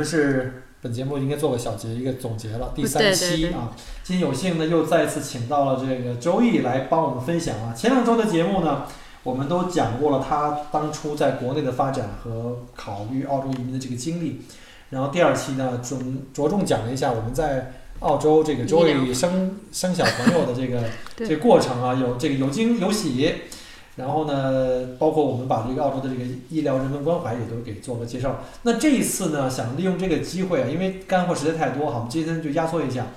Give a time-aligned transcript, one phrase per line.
[0.00, 3.76] 们是本节目应该做个小结，一个总结了，第三期啊。
[4.02, 7.74] 今天有幸呢，又再次请到了这个周易来帮我们分享啊。
[7.74, 8.86] 前两周的节目呢，
[9.22, 14.40] 我们都讲过了他当初在国内的发展和考虑澳洲移民的这个经历。
[14.88, 15.98] 然后第二期呢，着
[16.32, 20.82] 着重讲了一下我们在澳洲这个周易生生小朋友的这个
[21.14, 23.34] 这个过程啊，有这个有惊有喜。
[24.00, 28.42] 然后呢，包括我们把这个澳洲的这个医疗人文关怀也都给做了介绍。
[28.62, 33.08] 那这一次呢，想利用这个机会啊，因为干货实在太多哈，我们今天就压缩一下，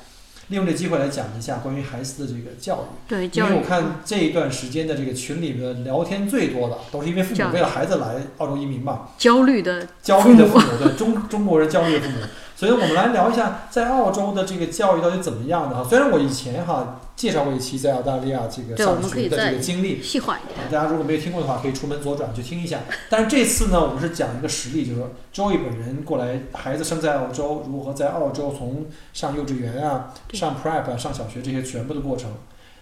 [0.50, 3.10] 利用这机会来讲一下关于孩子的这个教育。
[3.10, 12.18] 对教育因为我看这一段时间的这个群里面聊天最多的，都是因为父母为了孩子来澳洲移民嘛，焦虑的焦虑的父母，对中中国人焦虑的父母。
[12.56, 15.84] 所以我们来聊一下在澳洲的这个教育到底怎么样的哈。
[15.88, 20.60] 虽然我以前哈介绍过一期在澳大利亚这个上学的这个经历，细化一点。
[20.60, 22.80] 啊，大家如果没有听过的话，可以出门左转去听一下。
[23.10, 32.32] 但是这次呢，我们是讲一个实例，就是说周易本人过来，孩子生在澳洲，如何在澳洲从上幼稚园啊、上 prep 啊、上小学这些全部的过程。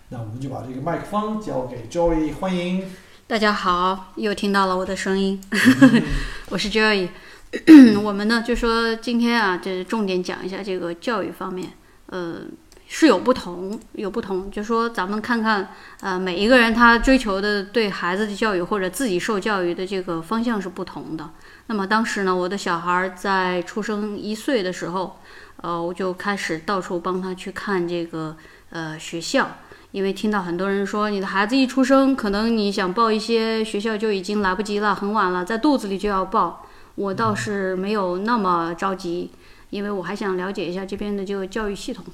[0.09, 2.83] 那我们就把这个麦克风交给 Joey，欢迎。
[3.25, 6.03] 大家好，又听到了我的声音，嗯
[6.52, 7.08] 我是 Joy。
[8.02, 11.73] 我们呢就说今天啊，这重点讲一下这个教育方面，
[12.05, 12.44] 呃，
[12.88, 14.49] 是有不同，有不同。
[14.49, 21.29] 就说咱们看看，呃，每一个人他追求的对孩子的教育或者自己受教育的这个方向是不同的。
[21.67, 25.19] 那么当时呢，我的小孩在出生一岁的时候，
[25.57, 28.38] 呃，我就开始到处帮他去看这个
[28.69, 29.57] 呃学校。
[29.91, 36.66] 因为听到很多人说，你的孩子一出生，可能你想报一些学校就已经来不及了，很晚了，在肚子里就要报。
[37.01, 39.31] 我倒是没有那么着急，
[39.72, 42.06] 因为我还想了解一下这边的这个教育系统。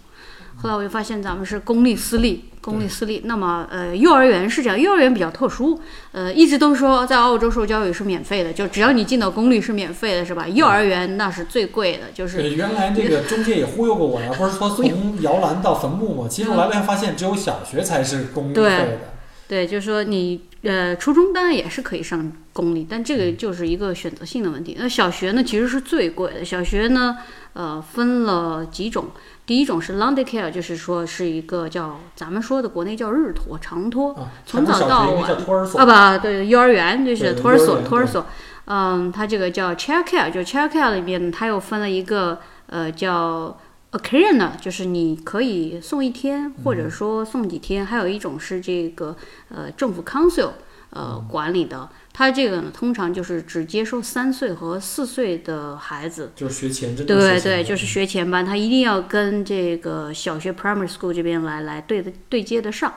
[0.60, 3.22] 后来我就发现咱们是公立私立，公立私立。
[3.26, 5.80] 那么呃，幼儿园是这样，幼儿园比较特殊，
[6.14, 10.48] 呃，一直都说在澳洲受教育是免费的，就只要你进到公立是免费的，是吧？
[10.48, 16.28] 幼儿园那是最贵的，就是对，原来这个中介也忽悠过我呀，不是说从摇篮到坟墓嘛？
[16.30, 19.00] 其实我来了发现，只有小学才是公费的。
[19.48, 24.76] 对，就是说你呃，初中当然也是可以上公立，但这个就是一个选择性的问题。
[24.80, 26.44] 那小学呢，其实是最贵的。
[26.44, 27.18] 小学呢，
[27.54, 29.06] 呃，分了几种，
[29.46, 35.32] 第一种是 long day care，就是说是一个叫咱们说的国内叫日托、长托，啊，从早到晚。
[35.32, 38.26] 啊不，对，幼儿园就是托儿所，托儿所。
[38.66, 43.58] 嗯，它这个叫 child care，就 child care 里面它又分了一个呃叫
[43.92, 49.16] a e 呢，就是你可以送一天，或者说送几天，还有一种是这个
[49.50, 50.52] 呃政府 council
[50.90, 56.32] 呃管理的，它这个呢通常就是只接受三岁和四岁的孩子。
[56.36, 62.94] 就是学前真正对对，就是学前班，他一定要跟这个小学 primary school 这边来来对的对接得上。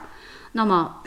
[0.51, 1.01] 那么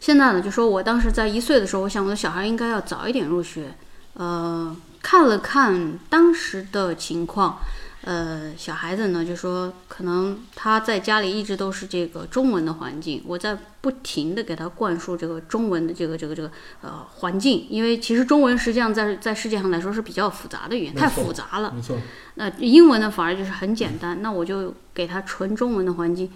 [0.00, 3.74] 现在呢，就说我当时在一岁的时候，我想我的小孩应该要早一点入学。
[4.14, 7.58] 呃，看了看当时的情况，
[8.02, 16.50] 呃，小孩子呢就说可能他在家里一直都是这个中文的环境，我在不停的给他灌输这个中文的这个这个这个
[16.80, 21.72] 呃环境，因为其实中文实际上在在世界上来说是比较复杂的语言，太复杂了。
[21.74, 21.96] 没错，
[22.36, 26.30] 那英文呢反而就是很简单，那我就给他纯中文的环境。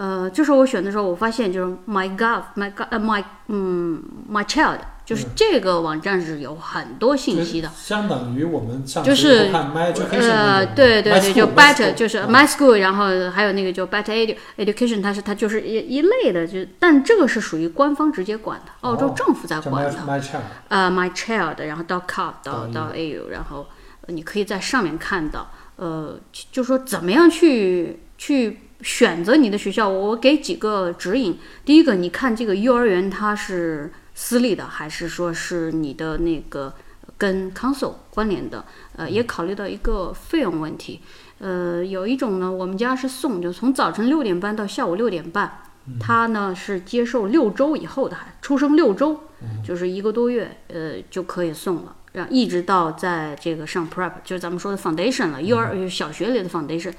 [0.00, 4.00] 呃，这时候我选的时候，我发现就是 my god my god 呃 my 嗯
[4.30, 7.68] my child，就是嗯这个网站是有很多信息的。
[7.74, 19.90] 相当于我们上就是呃，对对对，就 better 就是嗯 my school，然后还有那个就 better edu education，它是它就是一一类的，就但这个是属于官方直接管的，澳洲哦政府在管的。
[20.06, 23.66] My Child，呃，my child，然后到 cop 到到到 au，然后
[24.02, 26.20] 呃你可以在上面看到，呃，
[26.52, 29.88] 就说怎么样去去选择你的学校。
[29.88, 31.38] 我给几个指引。
[31.64, 36.74] 第一个，你看这个幼儿园它是私立的，还是说是你的那个
[37.16, 38.64] 跟 council 关联的？
[38.96, 41.00] 呃，也考虑到一个费用问题。
[41.38, 45.62] 呃，有一种呢，我们家是送，就从早晨六点半到下午六点半。
[45.98, 49.20] 他呢是接受六周以后的孩，出生六周，
[49.66, 51.96] 就是一个多月，呃就可以送了。
[52.12, 56.92] 然后一直到在这个上 prep，就是咱们说的 foundation 了，幼儿小学里的 foundation，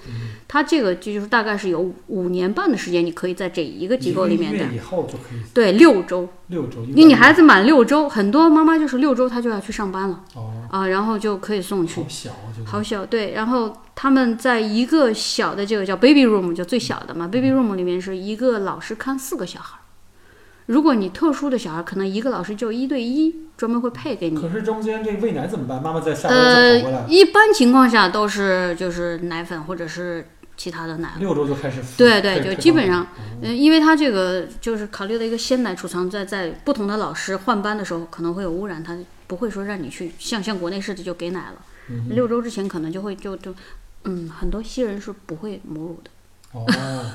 [0.47, 12.07] 它这个就就是大概是有五五年半的时间，你可以在这一个机构里面的以后就可以对，六周，六周，因为你孩子满六周，很多妈妈就是六周她就要去上班了哦，啊，然后就可以送去好。
[12.07, 19.78] 小啊，就好小，对，然后他们在一个小的这个叫 baby room，就最小的嘛，baby room 里面是一个老师看四个小孩儿。
[20.69, 24.39] 如果你特殊的小孩，可能一个老师就一对一，专门会配给你。
[24.39, 25.81] 可是中间这个喂奶怎么办？
[25.81, 26.77] 妈妈在下呃，
[27.07, 30.23] 一般情况下都是就是奶粉或者是
[30.55, 31.13] 其他的奶。
[31.17, 33.07] 六周就开始对对，就基本上哦，
[33.41, 38.95] 嗯，因为它这个就是考虑了一个鲜奶储藏在在不同的老师换班的时候可能会有污染，它
[39.25, 41.55] 不会说让你去像像国内似的就给奶了。
[41.89, 43.51] 嗯六周之前可能就会就就，
[44.03, 46.11] 嗯，很多新人是不会母乳的，
[46.51, 46.65] 哦，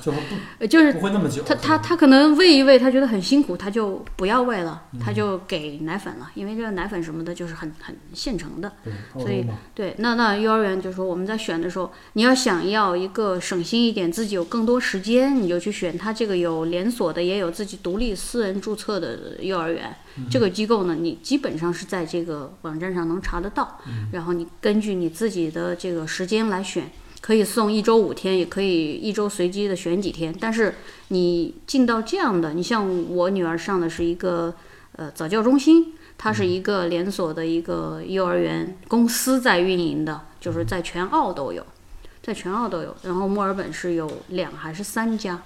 [0.01, 1.43] 就是不呃，就是不会那么久。
[1.43, 8.71] 他他他可能喂一喂，他觉得很辛苦，他就不要喂了，他嗯就给奶粉了，因为这个奶粉什么的就是很很现成的。
[8.85, 9.45] 对，所以，
[9.75, 19.97] 对，那那幼儿园就是说我们在选的时候，你要想要一个省心一点，自己有更多时间，你就去选它这个有连锁的，也有自己独立私人注册的幼儿园。
[20.31, 23.81] 这个机构呢，你基本上是在这个网站上能查得到，
[24.13, 26.89] 然后你根据你自己的这个时间来选。
[27.25, 30.31] 可以送一周五天，也可以一周随机的选几天。
[30.39, 30.75] 但是
[31.09, 34.55] 你进到这样的，你像我女儿上的是一个
[34.97, 41.65] 呃早教中心，它是一个连锁的一个幼儿园公司在运营的，就是在全澳都有，
[42.23, 42.95] 在全澳都有。
[43.05, 45.41] 然后墨尔本是有两还是三家？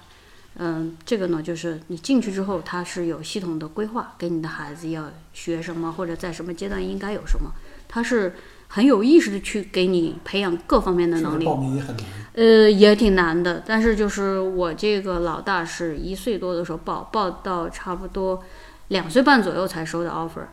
[0.57, 7.53] 嗯，这个呢，就是你进去之后，它是有系统的规划，给你的孩子要学什么，或者在什么阶段应该有什么，
[7.87, 8.35] 它是
[8.69, 11.45] 很有意识的去给你培养各方面的能力。
[11.45, 12.07] 是不是报名也很难。
[12.35, 18.41] 呃，也挺难的，但是就是我这个老大是一岁多的时候报，报到差不多
[18.89, 20.47] 两岁半左右才收的 offer。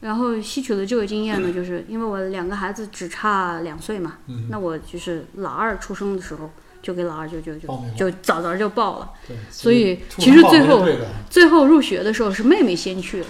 [0.00, 6.50] 然后吸取了这个经验呢， 就是因为我两个孩子只差两岁嘛，嗯那我就是老二出生的时候
[6.82, 10.86] 就给老二就就就就早早就报了，对，所以其实最后
[11.30, 13.26] 最后入学的时候是妹妹先去了。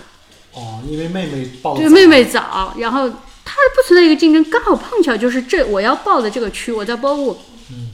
[0.54, 3.08] 哦，因为妹妹报的对，妹妹早，然后
[3.50, 7.38] 她不存在一个竞争，刚好碰巧就是这我要报的这个区，我在包务，
[7.70, 7.88] 嗯，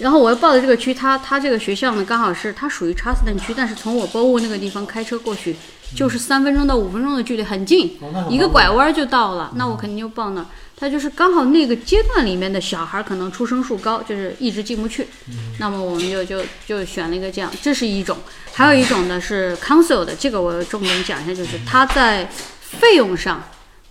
[0.00, 5.56] 然后我要报的这个区，它它这个学校呢刚好是它属于查斯顿区，但是从我包务那个地方开车过去
[5.96, 7.98] 就是三分钟到五分钟的距离，很近，
[8.28, 10.46] 一个拐弯就到了，那我肯定就报那儿。
[10.76, 15.06] 它就是刚好那个阶段里面的小孩可能出生数高，就是一直进不去，
[15.58, 18.18] 那么我们就就就选了一个这样，这是一种，
[18.52, 22.28] 还有一种呢是 council 的，这个我重点讲一下，就是它在
[22.60, 23.42] 费用上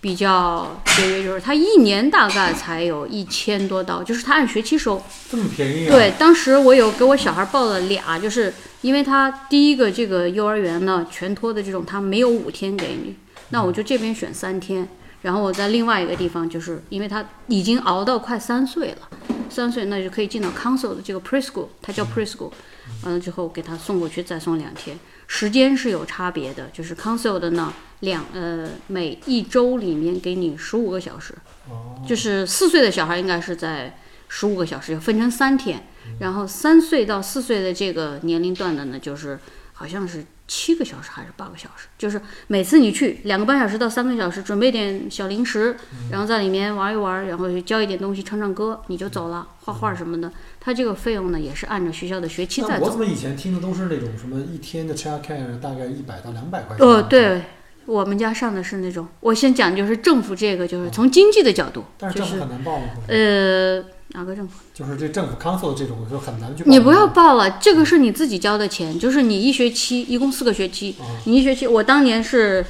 [0.02, 5.00] 比较节约，就是他一年大概才有一千多刀，就是他按学期收。
[5.30, 5.94] 这么便宜啊？
[5.94, 13.14] 对，当时我有给我小孩报了俩，就是因为他第一个这个幼儿园呢，全托的这种，他没有五天给你，
[13.50, 14.88] 那我就这边选三天，
[15.22, 19.08] 然后我在另外一个地方，就是因为他已经熬到快三岁了，
[19.48, 22.50] 三岁那就可以进到 council 的这个 preschool，它叫 preschool，
[23.04, 24.98] 完了之后给他送过去再送两天，
[25.34, 31.34] 时间是有差别的，就是 council 的呢，两呃每一周里面给你十五个小时，
[31.70, 33.98] 哦，就是四岁的小孩应该是在
[34.28, 35.86] 十五个小时，分成三天，
[36.20, 39.38] 然后三岁到四岁的这个年龄段的呢，就是
[39.72, 45.74] 好像是七个小时还是八个小时，就是每次你去两个半小时到三个小时，准备点小零食，
[46.10, 50.30] 然后在里面玩一玩，然后教一点东西，唱唱歌，你就走了，画画什么的。
[50.60, 52.98] 他这个费用呢，也是按照学校的学期在走那我怎。
[52.98, 56.86] 么以前听的都是那种什么一天的 child care 大概一百到两百块钱？
[56.86, 57.02] 哦，。
[57.02, 57.42] 对，
[57.86, 62.86] 我们家上的是那种，我先讲就是政府这个，就是从经济的角度，但是就是政府很难报吗？
[63.08, 63.82] 呃
[64.14, 64.60] 哪个政府？
[64.74, 66.70] 就是这政府 council 这种就很难去报。
[66.70, 72.64] 你不要报了，这个是你自己交的钱，就是你一学期一共四个学期，啊你一学期，我当年是，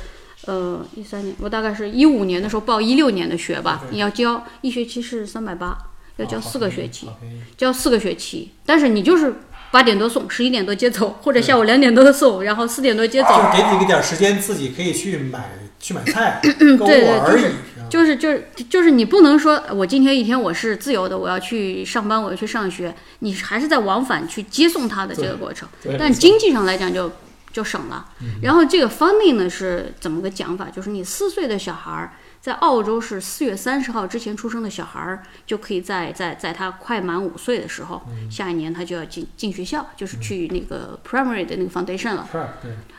[0.46, 5.76] 呃，一三年，我大概是一五年的时候报一六年的学吧，你要交一学期是三百八，
[6.16, 7.08] 要交啊四个学期，
[7.56, 9.34] 交四个学期，但是你就是
[9.72, 15.50] 八点多送，十一点多接走，或者下午两点多送，然后四点多接走，就是给你一个点时间，自己可以去买
[15.82, 17.44] 去买菜、 购嗯对对物而已。
[17.90, 25.68] 就是就是就是就是你不能说我今天一天我是自由的，我要去上班，我要去上学，你还是在往返去接送他的这个过程。
[25.98, 27.12] 但经济上来讲就
[27.52, 28.06] 就省了。
[28.40, 30.70] 然后这个 funding 呢是怎么个讲法？
[30.70, 42.26] 就是你四岁的小孩儿在澳洲是四月三十号之前出生的小孩儿，就可以在在在他快满五岁的时候，下一年他就要进进学校，就是去那个 primary 的那个 foundation 了。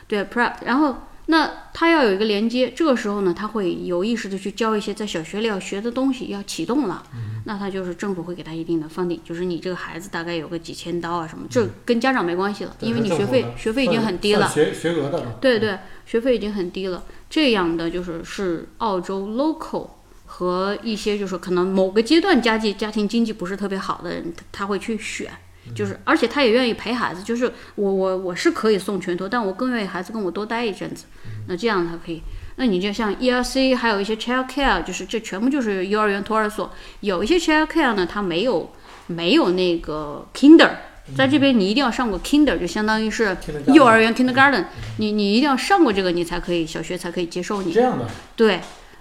[0.08, 0.98] 对 prep，然后
[1.28, 7.02] 那他要有一个连接，这个时候呢，他会有意识的去教一些在小学里要学的东西，要启动了。
[7.46, 14.50] 那他就是政府会给他一定的 funding，就是你这个孩子大概有个几千刀啊什么，这跟家长没关系了，因为你学费学费已经很低了。
[14.50, 15.38] 学学额的。
[15.40, 17.04] 对对，学费已经很低了。
[17.30, 19.88] 这样的就是是澳洲 local
[20.26, 25.32] 和一些就是可能某个阶段家境家庭经济不是特别好的人，他会去选。
[25.76, 27.24] 就是，而且他也愿意陪孩子。
[27.24, 31.06] 就是我我我是可以送全托，但我更愿意孩子跟我多待一阵子。
[31.48, 32.22] 那这样他可以。
[32.56, 36.72] 那你就像 ERC，还有一些 Child Care，就是这全部就是幼儿园托儿所。
[37.00, 38.72] 有一些 Child Care 呢，它没有
[39.08, 40.70] 没有那个 Kinder，
[41.18, 43.36] 在这边你一定要上过 Kinder，就相当于是
[43.74, 44.66] 幼儿园 Kindergarten。
[44.98, 47.72] 你你一定要上过这个，你才可以小学才可以接受你。
[47.74, 48.08] 这样的。
[48.36, 48.60] 对。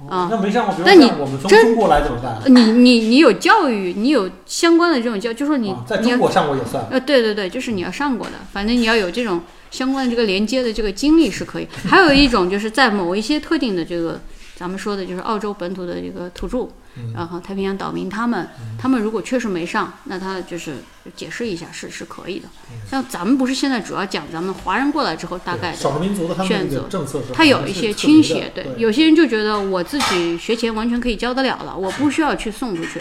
[0.09, 2.41] 啊，那没上过，那你我们从中国来怎么办？
[2.47, 6.87] 你你你有教育，你有相关的这种教，就说你在中国上过也算。
[6.91, 9.41] 呃，对对对，就是你要上过的，反正你要有这种
[9.71, 11.69] 相关的这个连接的这个经历是可以。
[11.87, 14.21] 还有一种就是在某一些特定的这个。
[14.55, 16.69] 咱们说的就是澳洲本土的这个土著，
[17.15, 20.77] 然后太平洋岛民，他们他们如果确实没上，那他就是
[21.17, 22.49] 解释一下是是可以的。
[22.91, 33.01] 像咱们不是现在主要讲咱们华人过来之后大概少数民族的选择政策，他有一些倾斜，对，有些人就觉得我自己学前完全可以教得了了，我不需要去送出去，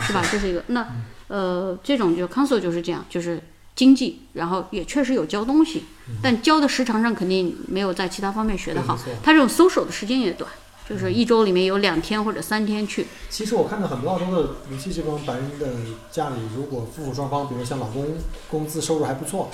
[0.00, 0.22] 是吧？
[0.30, 0.62] 这是一个。
[0.68, 0.86] 那
[1.28, 3.40] 呃，这种就 council 就是这样，就是
[3.74, 5.84] 经济，然后也确实有教东西，
[6.22, 8.98] 但教的时长上肯定没有在其他方面学得好。
[9.22, 10.50] 他这种搜手的时间也短。
[10.90, 13.06] 就是一周里面有两天或者三天去。
[13.28, 14.40] 其实我看到很多澳洲的，
[14.72, 15.66] 尤其这帮白人的
[16.10, 18.08] 家里，如果夫妇双方，比如像老公
[18.50, 19.48] 工资收入还不错，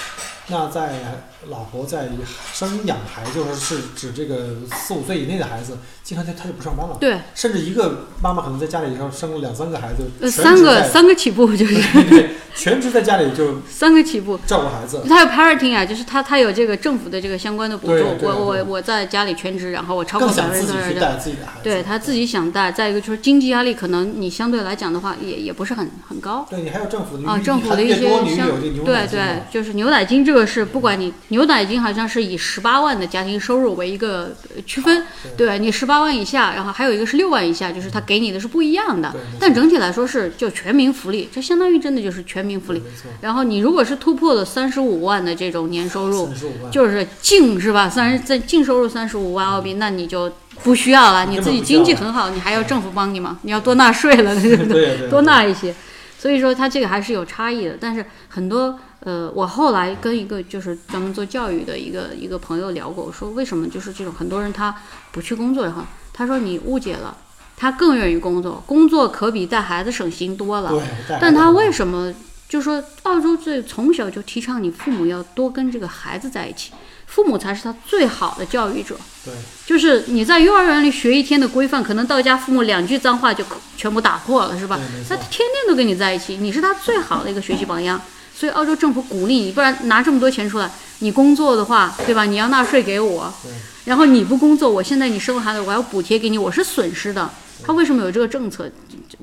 [0.49, 2.09] 那在老婆在
[2.55, 6.97] 生养孩，就是是指这个四五岁以内的孩子，经常他他就不上班了。
[6.99, 7.19] 对。
[7.35, 11.75] 甚至一个妈妈可能在家里头生了两三个孩子，三个三个起步就 是。
[12.09, 15.03] 对，全职在家里就 三个起步照顾孩子。
[15.07, 18.05] 他有 parenting 啊，就是他他有这个政府的这个相关的补助。
[18.23, 21.47] 我我我在家里全职，然后我超过百分之多少的。
[21.63, 26.47] 对他自己想带，再一个就是经济压力，可能你相对来讲的话，也也不是很很高。
[26.49, 28.49] 对你还有政府的啊，政府的一些相
[28.85, 35.05] 对对，就是牛奶金这个是不管你牛奶金好像是以十八万的家庭收入为一个区分，
[35.37, 39.15] 对你十八万以下，然后还有一个是六万以下，就是他给你的是不一样的。
[39.39, 42.83] 但整体来说是就全民福利，这相当于真的就是全民福利。
[43.21, 46.29] 然后你如果是突破了三十五万的这种年收入，
[46.71, 47.89] 就是净是吧？
[47.89, 50.31] 三十在净收入三十五万澳币，那你就。
[50.63, 53.39] 不需要了，你自己经济很好，你还要政府帮你吗？
[53.43, 55.09] 你要多纳税了， 对不对？
[55.09, 55.75] 多纳一些。
[56.19, 57.77] 所以说，它这个还是有差异的。
[57.79, 64.75] 但是很多呃，我后来跟一个就是专门做教育的一个一个朋友聊过，我说为什么就是这种很多人他
[65.13, 65.83] 不去工作然后，
[66.13, 67.17] 他说你误解了，
[67.57, 70.73] 他更愿意工作，工作可比带孩子省心多了。
[71.21, 72.13] 但他为什么
[72.49, 76.73] 就说澳洲最从小就提倡你父母要多跟这个孩子在一起？
[77.07, 78.97] 父母才是他最好的教育者。
[79.25, 79.33] 对，
[79.65, 83.45] 就是你在幼儿园里学一天的规范，可能到家父母两句脏话就
[83.77, 84.79] 全部打破了，是吧？
[85.09, 88.01] 他天天都跟你在一起，你是他最好的一个学习榜样。
[88.37, 92.27] 所以澳洲政府鼓励你，不然拿这么多钱出来，你工作的话，对吧？
[92.27, 93.33] 你要纳税给我，
[93.87, 97.31] 然后你不工作，我现在你生孩子，我要补贴给你，我是损失的。
[97.65, 98.71] 他为什么有这个政策？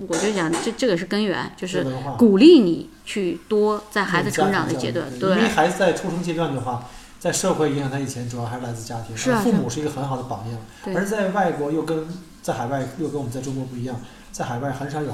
[0.07, 1.85] 我就讲这这个是根源，就是
[2.17, 6.83] 鼓励你去多在孩子成长的阶段，对，因为孩子在出生阶段的话。
[7.23, 10.59] 在社会影响他以前，主要还是来自家庭，父母是一个很好的榜样。
[10.93, 12.05] 而在外国又跟
[12.41, 13.97] 在海外又跟我们在中国不一样，
[14.33, 15.09] 在海外很少有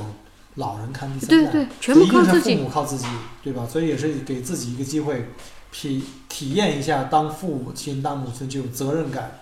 [0.55, 3.05] 老人看第三代，对对，全部靠自己，父母靠自己，
[3.43, 3.67] 对吧？
[3.71, 5.29] 所以也是给自己一个机会，
[5.71, 9.41] 体体验一下当父母亲、当母亲这种责任感。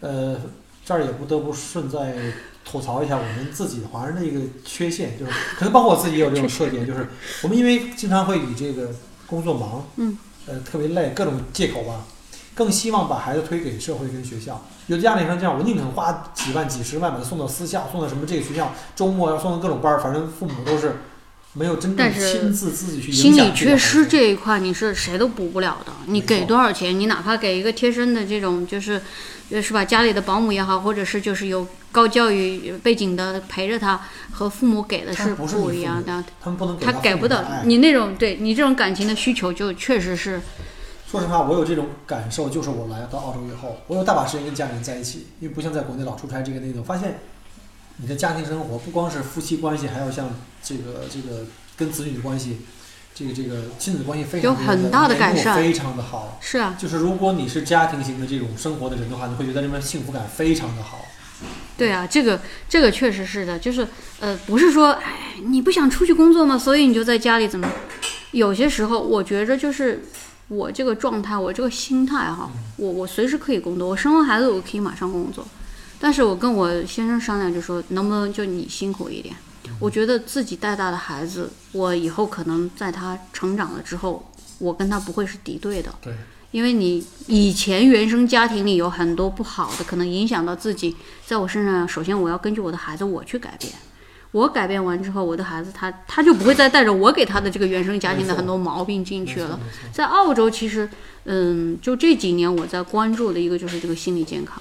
[0.00, 0.36] 呃，
[0.84, 2.16] 这儿也不得不顺在
[2.66, 7.08] 吐槽一下我们自己华人的一个缺陷，就是可能包括我自己也有这种 特点，就是
[7.40, 8.90] 我们因为经常会以这个
[9.26, 10.18] 工作忙，嗯。
[10.46, 12.04] 呃，特别累，各种借口吧，
[12.54, 14.60] 更希望把孩子推给社会跟学校。
[14.86, 20.96] 有的家里像这样，我宁肯花几万、几十万把他送到私校，送到什么这个学校，周末要送到各种班，反正父母都是
[21.54, 25.92] 没有真正亲自自己去心理缺失这一块，你是谁都补不了的。
[26.06, 29.00] 你给多少钱，你哪怕给一个贴身的这种，就是。
[29.62, 29.84] 是吧？
[29.84, 34.00] 家里的保姆也好，或者是就是有高教育背景的陪着他，
[34.32, 36.24] 和父母给的是不一样的。
[36.40, 40.40] 他们不能他给不到你那种对你这种感情的需求，就确实是。
[41.06, 46.82] 说实话，我有这种感受，就是我来到澳洲以后，我有大把时间跟家里人在一起，因为不像在国内老出差这个那种。
[46.82, 47.20] 发现
[47.96, 50.30] 你的家庭生活不光是夫妻关系，还有像
[50.62, 51.46] 这个这个
[51.76, 52.58] 跟子女的关系。
[53.16, 56.36] 这个这个亲子关系非常有很大的改善，非常的好。
[56.40, 60.98] 是啊，就是如果你是家庭型的这种生活的人的话，你会觉得这边幸福感非常的好。
[61.78, 63.86] 对啊，这个这个确实是的，就是
[64.18, 66.58] 呃，不是说哎你不想出去工作吗？
[66.58, 67.70] 所以你就在家里怎么？
[68.32, 70.06] 有些时候我觉着就是
[70.48, 75.46] 我这个状态，我这个心态哈，我我随时可以工作，我生完孩子我可以马上工作，
[76.04, 79.34] 但是我跟我先生商量，就说能不能就你辛苦一点。
[79.80, 85.90] 我觉得自己带大的孩子，我以后可能在他成长了之后，我跟他不会是敌对的。
[86.02, 86.12] 对，
[86.50, 90.94] 因为你以前原生家庭里有很多不好的，可能影响到自己，
[91.24, 93.72] 在我身上，首先我要根据我的孩子我去改变。
[94.32, 99.58] 我改变完之后，我的孩子他他就不会再带着我给他的这个原生家庭的很多毛病进去了。
[99.90, 100.86] 在澳洲，其实，
[101.24, 104.60] 嗯，就这几年我在关注的一个就是这个心理健康，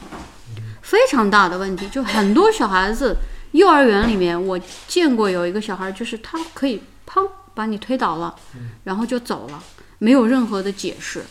[0.83, 1.89] 非常大的问题。
[1.89, 3.17] 就很多小孩子，
[3.53, 8.35] 幼儿园里面我见过有一个小孩，就是他可以砰把你推倒了，
[8.83, 9.63] 然后就走了，
[9.97, 11.23] 没有任何的解释，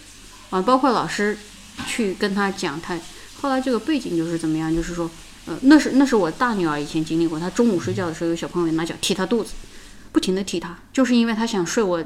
[0.51, 1.39] 啊，包括老师
[1.87, 2.99] 去跟他讲，他
[3.41, 5.09] 后来这个背景就是怎么样，就是说。
[5.45, 9.55] 呃，那是那是我大女儿以前经历过，她中午睡觉的时候，有小朋友拿脚踢她肚子，
[10.13, 12.01] 不停的踢她，就是因为她想睡我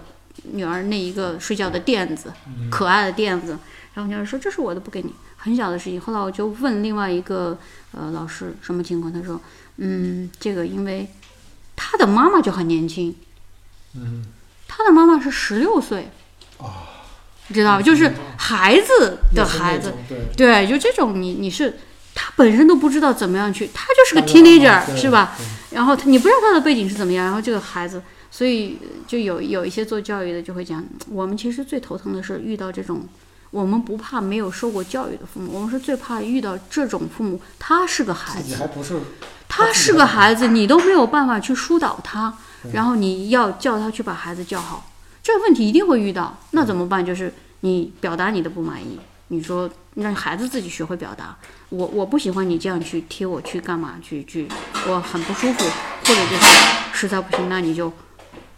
[0.52, 2.32] 女儿那一个睡觉的垫子，
[2.70, 3.58] 可爱的垫子。
[3.92, 5.12] 然后女儿说这是我的，不给你。
[5.46, 6.00] 很小的事情。
[6.00, 7.56] 后来我就问另外一个
[7.92, 9.40] 呃老师什么情况，他说，
[9.76, 11.08] 嗯，这个因为
[11.76, 13.14] 他的妈妈就很年轻，
[13.94, 14.26] 嗯，
[14.66, 16.10] 他的妈妈是十六岁，
[16.58, 17.06] 啊，
[17.46, 17.82] 你知道吧？
[17.82, 21.78] 就是孩子的孩子，对，对，就这种你你是。
[22.18, 25.36] 他本身都不知道怎么样去，他就是个 teenager，是吧？
[25.68, 33.06] 然后他你不知道他的背景是怎么样，然后这个孩子，所以就有有一些做教育的就会讲，我们其实最头疼的是遇到这种，
[33.50, 39.00] 我们不怕没有受过教育的父母，我们是最怕遇到这种父母，他是个孩子，还不是，
[39.48, 42.36] 他是个孩子，你都没有办法去疏导他，
[42.72, 44.90] 然后你要叫他去把孩子教好，
[45.22, 47.04] 这个问题一定会遇到，那怎么办？
[47.04, 48.98] 就是你表达你的不满意。
[49.28, 51.36] 你说让孩子自己学会表达，
[51.70, 54.46] 我我不喜欢你这样去贴我去干嘛去去，
[54.86, 55.64] 我很不舒服，
[56.04, 56.46] 或者就是
[56.92, 57.92] 实在不行，那你就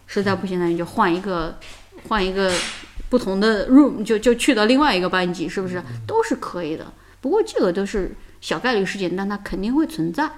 [0.06, 1.58] 实在不行，那你就换一个
[2.06, 2.52] 换一个
[3.08, 6.92] 不同的 room，就就去到另外一个班级，是不是都是可以的？
[7.20, 10.30] 不过这个都是小概率事件，但它肯定会存在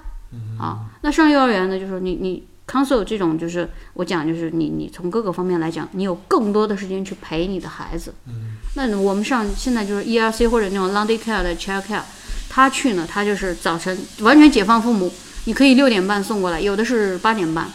[0.59, 0.87] 啊。
[1.03, 2.45] 那上幼儿园呢，就是你你。
[2.71, 8.15] counsel 这种就是我讲，就是你你从各个方面来讲，你有更多的时间去陪你的孩子。
[8.29, 12.01] 嗯，那我们上现在就是 ERC 或者那种 long day care 的 child care，
[12.49, 15.13] 他去呢，他就是早晨完全解放父母，
[15.47, 17.69] 你可以六点半送过来，有的是八点半，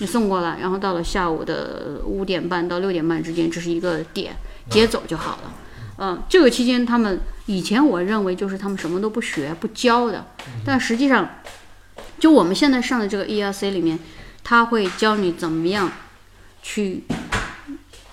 [0.00, 4.36] 你送过来，然后到了下午的五点半到六点半之间，这是一个点，
[4.70, 5.52] 接走就好了。
[5.98, 10.26] 嗯，这个期间他们以前我认为就是他们什么都不学不教的，
[10.64, 11.28] 但实际上，
[12.18, 13.98] 就我们现在上的这个 ERC 里面。
[14.44, 15.88] 他会教你怎么样
[16.64, 17.04] 去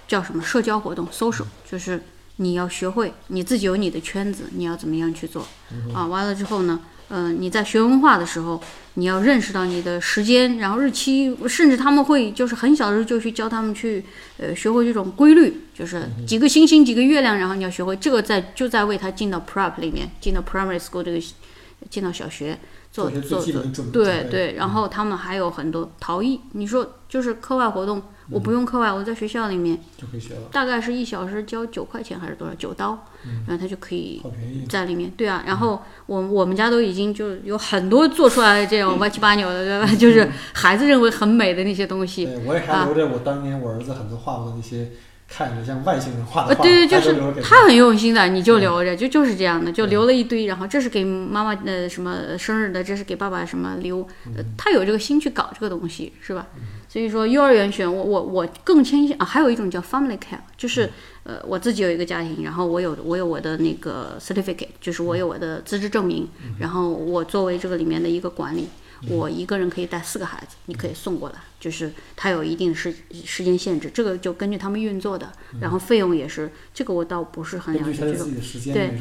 [0.07, 2.03] 叫什么社交活动，social，就是
[2.35, 5.47] 你要学会你自己有你的圈子，你要怎么样去做
[5.91, 6.05] 啊？
[6.05, 8.61] 完了之后呢，嗯，你在学文化的时候，
[8.93, 14.05] 你要认识到你的时间，然后日期，甚至他们会就是很小的时候就去教他们去
[14.37, 21.19] 呃学会这种规律，就是几个星星几个月亮，然后你要学会这个在就在为他进到 prep 里面，进到 primary school 这个
[21.89, 22.57] 进到小学。
[22.91, 26.41] 做做做，对对，然后他们还有很多陶艺。
[26.53, 30.41] 你说就是课外活动，我不用课外，我在学校里面就可以学了。
[30.51, 32.53] 大概是一小时交九块钱还是多少？
[32.55, 33.05] 九刀，
[33.47, 34.21] 然后他就可以
[34.67, 35.11] 在里面。
[35.17, 39.87] 对啊，然后我我们家都已经就有很多做出来这种歪七八扭的，对吧？
[39.97, 42.25] 就是孩子认为很美的那些东西。
[42.25, 44.89] 对，我也还留着我当年我儿子很多画过的那些。
[45.31, 50.47] 看着像外星人画的画，对对，就是他很用心的，你就留着，就就是这样的，就留了一堆。
[50.47, 54.07] 然后这是给妈妈的什么生日的，这是给爸爸什么礼物，
[54.57, 56.47] 他有这个心去搞这个东西，是吧？
[56.89, 60.89] 所以说幼儿园选我我我更倾向啊，还有一种叫 family care，就是
[61.23, 66.27] 呃我自己有一个家庭，然后我有我有我的那个 certificate，就是我有我的资质证明，
[66.59, 68.67] 然后我作为这个里面的一个管理。
[69.07, 77.93] 我一个人可以带四个孩子，你可以送过来，就是它有一定时时间限制，这个就根据他们运作的，然后费用也是，这个我倒不是很了解。
[77.93, 78.25] 这个
[78.73, 78.91] 对，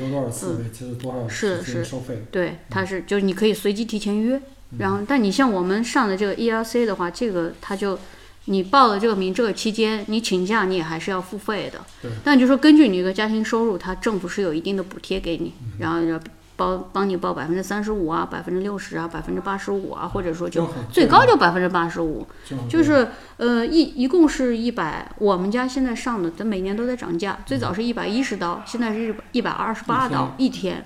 [0.47, 1.85] 嗯，是是。
[2.31, 4.41] 对，它是就是你可以随机提前约，
[4.77, 7.99] 然后但你像我们上的这个 ELC 的话，这个它就
[8.45, 11.81] 你报了这个名，这个期间你请假你也还是要付费的。
[12.03, 12.11] 对。
[12.23, 16.21] 但就说根据你的家庭收入，它政府是有一定的补贴给你，然后要。
[16.59, 22.27] 包帮你报百分之三十五啊，百分之六十啊，百分之八十五啊，或者说就最高就百分之八十五，
[22.69, 25.09] 就是呃一一共是一百。
[25.19, 30.85] 我们家现在上的，它每年都在涨价，最早是一百一十刀，现在是一百二十八刀一天。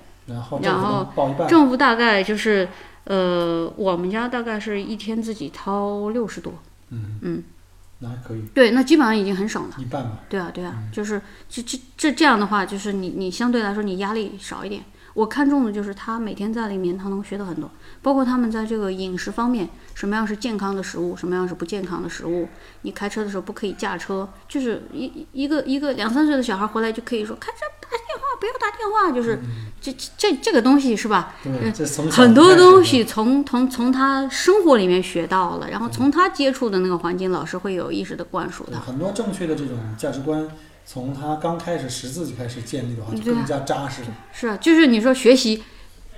[0.61, 1.11] 然后
[1.49, 2.69] 政府大概就是
[3.05, 6.53] 呃我们家大概是一天自己掏六十多。
[6.89, 7.43] 嗯嗯，
[7.99, 8.41] 那还可以。
[8.53, 9.75] 对，那基本上已经很省了。
[9.79, 10.19] 一半吧。
[10.29, 14.83] 对啊对啊，就是这这这这样的话，就是你你相对来说你压力少一点。
[15.13, 17.69] 我看中的就是他每天在里面他能学到很多，
[18.01, 22.47] 包括他们在这个饮食方面，什么样是健康的食物，什么样是不健康的食物。
[22.81, 29.39] 你开车的时候不可以驾车，就是一一个一个两三岁的小孩回来就可以说开车打电话不要打电话，就是
[29.79, 31.35] 这这这个东西是吧？
[32.11, 38.79] 很多东西从从从他生活里面学到了，然后从他接触的那个环境，老师会有意识的灌输他。
[38.79, 40.47] 很多正确的这种价值观，
[40.85, 44.01] 从他刚开始识字就开始建立的话，就更加扎实。
[44.31, 45.63] 是啊，就是你说学习，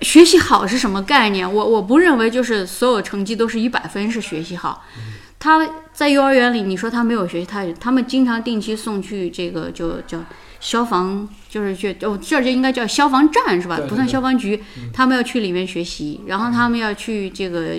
[0.01, 1.51] 学习好是什么概念？
[1.51, 4.83] 我我不认为就是所有成绩都是一百分是学习好。
[5.37, 10.23] 他在幼儿园里，你说他没有学习，他他们经常定期送去这个就叫
[10.59, 13.79] 消防，就是去哦这儿就应该叫消防站是吧？
[13.87, 17.73] 不算消防局，他们要去里面学习，然后他们要去这个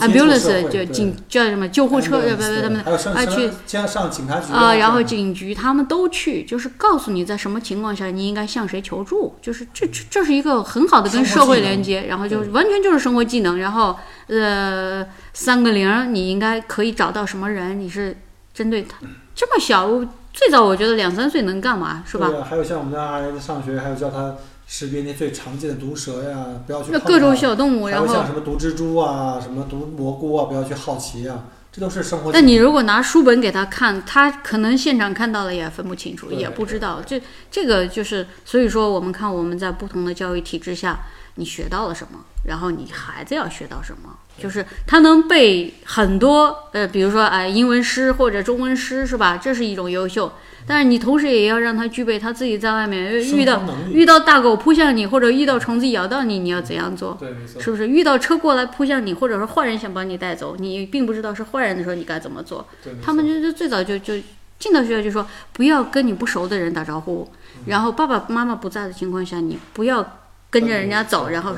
[0.00, 2.62] ambulance 就警叫什么救护车，不不对？
[2.62, 13.96] 他们啊去上上警察局啊，然后警局他们都去，就是告诉你在什么情况下你应该向谁求助，就是这这这是一个很好的跟社会连接，然后就完全就是生活技能，然后
[14.28, 18.16] 呃三个零儿你应该可以找到什么人，你是
[18.54, 18.98] 针对他
[19.34, 20.06] 这么小，我
[20.36, 22.28] 最早我觉得两三岁能干嘛是吧？
[22.28, 32.30] 对啊，还有像我们家孩子上学，还有教他识别那最常见的毒蛇呀，不要去碰那各种小动物，然后像什么毒蜘蛛啊，什么毒蘑菇啊，不要去好奇啊，这都是生活。
[32.30, 37.00] 但你如果拿书本给他看，他可能现场看到了也分不清楚，也不知道。
[37.06, 37.18] 这
[37.50, 41.00] 这个就是，所以说我们看我们在不同的教育体制下，
[41.36, 49.36] 你学到了什么，然后你孩子要学到什么，就是他能背很多呃，比如说哎英文诗或者中文诗是吧？
[49.36, 50.32] 这是一种优秀。
[50.68, 57.16] 但是你同时也要让他具备他自己在外面遇到遇到大狗扑向你，或者遇到虫子咬到你，你要怎样做？
[57.20, 57.62] 对，没错。
[57.62, 62.66] 是不是遇到车过来扑向你，或者说坏人想把你带走，你并不知道是坏人的时候，你该怎么做？
[63.00, 64.14] 他们就就最早就就
[64.58, 67.30] 进到学校就说不要跟你不熟的人打招呼，
[67.66, 70.18] 然后爸爸妈妈不在的情况下，你不要
[70.50, 71.54] 跟着人家走，然后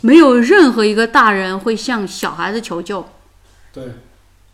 [0.00, 3.04] 没有任何一个大人会向小孩子求救，
[3.72, 3.84] 对，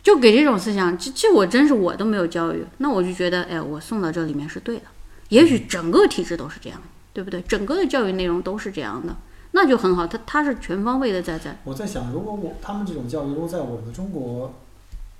[0.02, 4.82] 就给这种思想，这这我真是我都没有教育，那我就觉得，哎，我送到这里面是对的。
[5.28, 6.80] 也许整个体制都是这样，
[7.12, 7.40] 对不对？
[7.42, 9.16] 整个的教育内容都是这样的，
[9.52, 10.06] 那就很好。
[10.06, 11.58] 他他是全方位的在在。
[11.64, 14.54] 我在想，如果我他们这种教育，如果在我们的中国，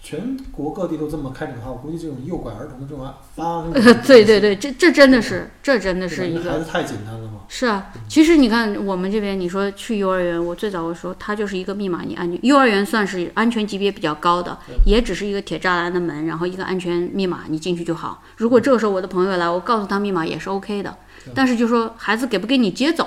[0.02, 7.42] 全国各地都这么开展的话，我估计这种诱拐儿童的这种案发生的对对对，这这真的是，这真的是一个孩子太简单了嘛。
[7.46, 12.44] 是啊，其实你看我们这边，你说去幼儿园，我最早我说它就是一个密码，你安全。
[12.44, 18.24] 幼儿园算是安全级别比较高的，也只是一个铁栅栏的门，然后一个安全密码，你进去就好。
[18.36, 20.96] 如果这个时候我的朋友来，我告诉他密码也是 OK 的，
[21.32, 23.06] 但是就说孩子给不给你接走，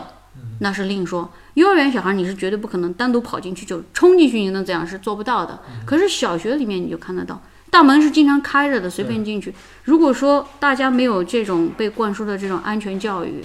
[0.62, 1.30] 那是另说。
[1.56, 5.60] 幼儿园小孩你是绝对不可能单独跑进去就冲进去，你能怎样是做不到的。
[5.86, 7.41] 可是小学里面你就看得到。
[7.72, 9.54] 大门是经常开着的，随便进去。
[9.84, 13.44] 如果说大家没有这种被灌输的这种安全教育，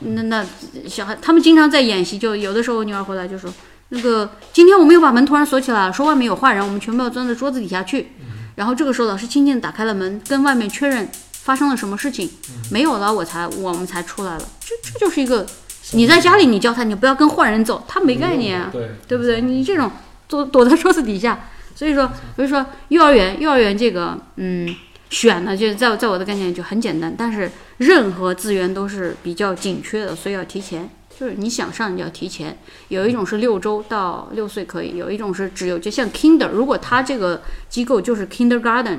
[0.00, 0.46] 那那
[0.86, 3.52] 小孩他们经常在演习，就有的时候我女儿回来就说，
[3.90, 8.08] 那个今天我们又把门突然锁起来了，说外面有坏人，我们全部要钻到桌子底下去。
[8.54, 12.30] 然后这个时候老师轻轻地打开了门，跟外面确认发生了什么事情，
[12.70, 14.48] 没有了，我才我们才出来了。
[14.60, 15.46] 这这就是一个，
[15.92, 18.70] 你在家里你教他，你不要跟坏人走，他没概念啊。
[18.72, 19.40] 对，对不对？
[19.40, 19.90] 你这种
[20.28, 24.74] 躲躲在桌子底下，所以说，所以说幼儿园幼儿园这个，嗯，
[25.10, 30.88] 选呢，就是在在我的概念就很简单，但是任何资源都是比较紧缺的，所以要提前。
[31.18, 32.58] 就是你想上，你就要提前。
[32.88, 38.98] 有一种是六周到六岁可以，有一种是只有就像 Kinder，如果他这个机构就是 Kindergarten，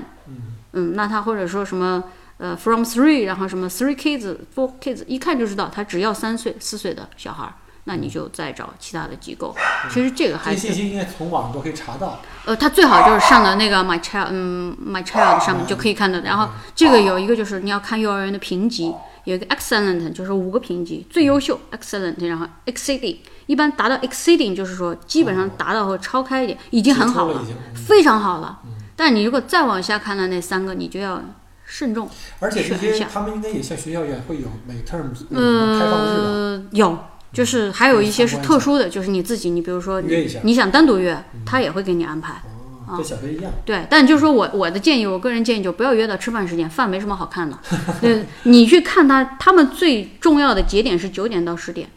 [0.74, 2.06] 嗯，那他或者说什么
[2.38, 7.54] 呃 From Three，然后什么 Three Kids、Four Kids，一看就知道他只要三岁、四岁的小孩儿，
[7.86, 9.56] 那你就再找其他的机构。
[9.90, 12.20] 其实这个还是这息应该从网上都可以查到。
[12.46, 16.20] 呃，他最好就是上的那个 My Child，嗯，My Child 上面就可以看到。
[16.20, 27.42] 然后这个有一个就是你要看幼儿园的评级，有一个 Excellent，就是五个评级，最优秀 Excellent，然后 Exceeding，一般达到 Exceeding 就是说基本上达到或超开一点，已经很好了
[27.74, 28.60] 非常好了。
[28.96, 31.22] 但你如果再往下看的那三个，你就要
[31.68, 32.10] 慎重。
[32.40, 36.24] 而且这些他们应该也像学校一样会有每 term 那种开放日吧？
[36.24, 36.98] 呃，有，
[37.32, 42.42] 就是还有一些是特殊的，就是你自己，你比如说你你想单独约，他也会给你安排。
[42.88, 43.52] 哦，跟小学一样。
[43.66, 47.60] 对，但就是说我我的建议，我个人建议就不要约到吃饭时间，饭没什么好看的。
[48.00, 51.90] 对， 你去看他，他们最重要的节点是九点到十点，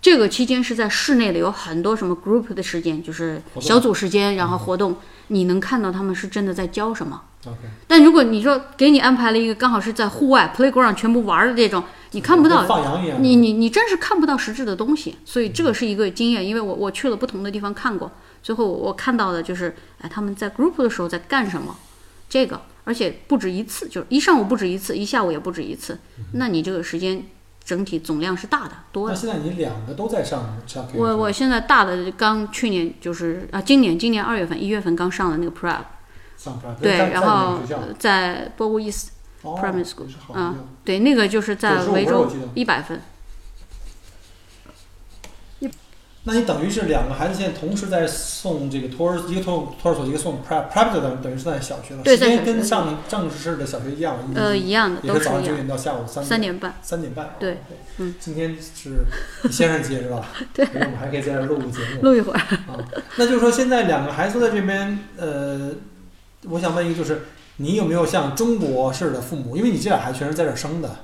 [0.00, 4.96] 这个期间是在室内的，有很多什么 group 的时间，就是小组时间，然后活动，
[5.28, 7.22] 你能看到他们是真的在教什么。
[7.86, 13.22] 但如果你说给你安排了一个刚好是在户外 playground 全部玩儿的这种，你看不到，放羊一样。
[13.22, 18.10] 你你你真是看不到实质的东西，所以这个是一个经验，因为我我去了不同的地方看过，
[18.42, 21.74] 最后我看到的就是，哎，他们在 group 的时候在干什么，
[22.28, 25.98] 这个，而且不止一次，就是一上午不止一次，一下午也不止一次，
[26.32, 27.24] 那你这个时间
[27.68, 29.12] 整体总量是大的多的。
[29.12, 35.82] 那现在你两个都在上上我我现在大的刚去年就是啊，今年今年二月份一月份刚上的那个 Prep，
[36.38, 37.58] 上 prep 对，然后
[37.98, 39.10] 在波乌 East
[39.42, 42.98] 哦 primary school，也是好嗯对，那个就是在维州一百分。
[46.24, 55.54] 那你等于是两个孩子现在同时在送这个托儿，一个托托儿所，一个送 prep prep 的等等于是在小学了，时间跟上正式的小学一样，呃，一样的，也是早上九。
[55.54, 57.34] 点到下午三三点半，三点半。
[57.38, 57.56] 对哦，
[57.98, 58.90] 嗯今天是
[59.42, 60.28] 你先生节是吧？
[60.52, 62.02] 对我们还可以在这儿录录节目。
[62.02, 62.38] 录一会儿。
[62.38, 62.76] 啊，
[63.16, 65.70] 那就是说现在两个孩子在这边，呃，
[66.50, 67.22] 我想问一个，就是
[67.56, 69.56] 你有没有像中国式的父母？
[69.56, 70.96] 因为你这俩孩子全是在这儿生的，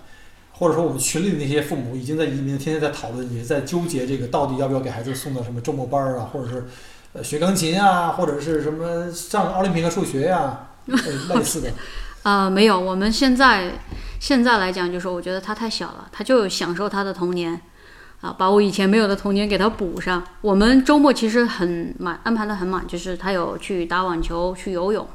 [0.56, 6.64] 或者说我们群里的那些父母已经在移民，天天在讨论，也在纠结这个到底要不要给孩子送到什么周末班儿啊，或者是
[7.12, 10.96] 呃学钢琴啊，或者是什么上奥林匹克数学呀、呃
[11.34, 11.70] 类似的。
[12.22, 13.72] 呃， 没有，我们现在
[14.20, 17.60] 现在来讲，就是我觉得他太小了，他就享受他的童年，
[18.20, 20.22] 啊，把我以前没有的童年给他补上。
[20.40, 25.06] 我们周末其实很满，安排的很满，就是他有去打网球、去游泳，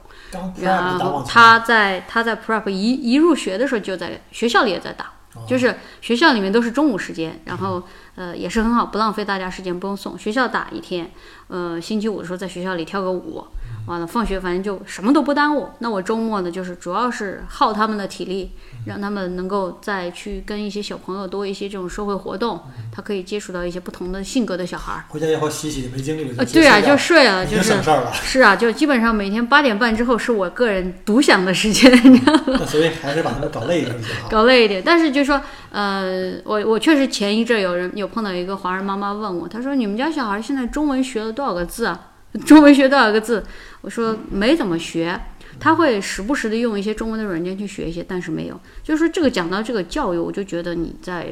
[0.61, 5.09] 然后他在他在 prep 一一入学的时候就在学校里也在打，哦
[5.47, 7.83] 就是学校里面都是中午时间，然后
[8.15, 10.17] 呃也是很好，不浪费大家时间，不用送。
[10.17, 11.11] 学校打一天，
[11.47, 13.45] 呃星期五的时候在学校里跳个舞，
[13.89, 15.67] 完了放学反正就什么都不耽误。
[15.79, 18.51] 那我周末呢，就是主要是耗他们的体力，
[18.85, 25.05] 让他们能够再去跟一些小朋友多一些这种社会活动，他可以接触到一些不同的性格的小孩儿。
[25.09, 28.13] 回家以后洗洗没精力了，呃，对啊，就睡了，就是省事儿了。
[28.13, 32.43] 是啊，就基本上每天八点半之后是我个人独享的时间，你知道吗？
[32.59, 34.29] 那所以还是把他们搞累一点比较好。
[34.29, 34.83] 搞累一点。
[34.85, 42.08] 但是就说，呃，我我确实前一阵有人有碰到一个华人妈妈问我，她说你们家小孩现在中文学了多少个字啊？
[42.45, 43.43] 中文学多少个字？
[43.81, 45.19] 我说没怎么学。
[45.59, 48.57] 他会时不时的用一些中文的软件去学一些，但是没有。
[48.81, 51.27] 就是说这个讲到这个教育，我就觉得你在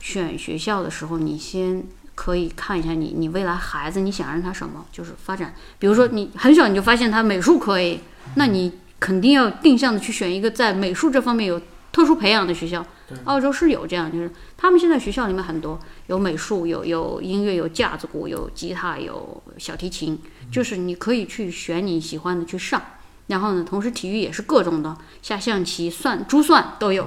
[0.00, 1.84] 选学校的时候，你先
[2.16, 5.54] 可以看一下你你未来孩子你想让他什么，就是发展。
[5.78, 8.00] 比如说你很小你就发现他美术可以，
[8.34, 11.60] 那你肯定要定向的去选一个在美术这方面有
[11.92, 12.84] 特殊培养的学校。
[13.24, 20.18] 澳洲是有这样，就是他们现在学校里面很多有美术，有有音乐，有架子鼓，有吉他，有小提琴，
[20.52, 22.80] 就是你可以去选你喜欢的去上。
[23.28, 27.06] 然后呢，同时体育也是各种的，下象棋、算珠算都有，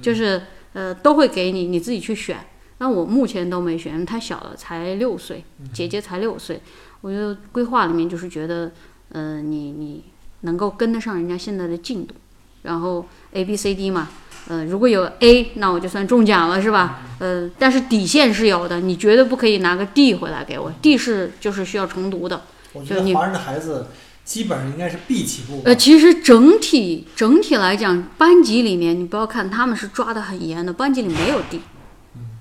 [0.00, 2.38] 就是呃都会给你你自己去选。
[2.78, 6.60] 那我目前都没选，太小了，才六岁，姐姐才六岁。
[7.00, 8.70] 我觉得规划里面就是觉得，
[9.08, 10.04] 呃，你你
[10.42, 12.14] 能够跟得上人家现在的进度，
[12.62, 14.08] 然后 A B C D 嘛，
[14.48, 17.02] 呃，如果有 A，那我就算中奖了，是吧？
[17.18, 22.42] 呃，但是底线是有的，你绝对不可以拿个 D 回来给我，D 是就是需要重读的。
[22.72, 23.86] 我觉得华人的孩子
[24.24, 25.62] 基本上应该是 B 起步。
[25.64, 31.60] 呃，其实整体整体来讲，班级里面你不要看他们是抓的很严的，班级里没有 D，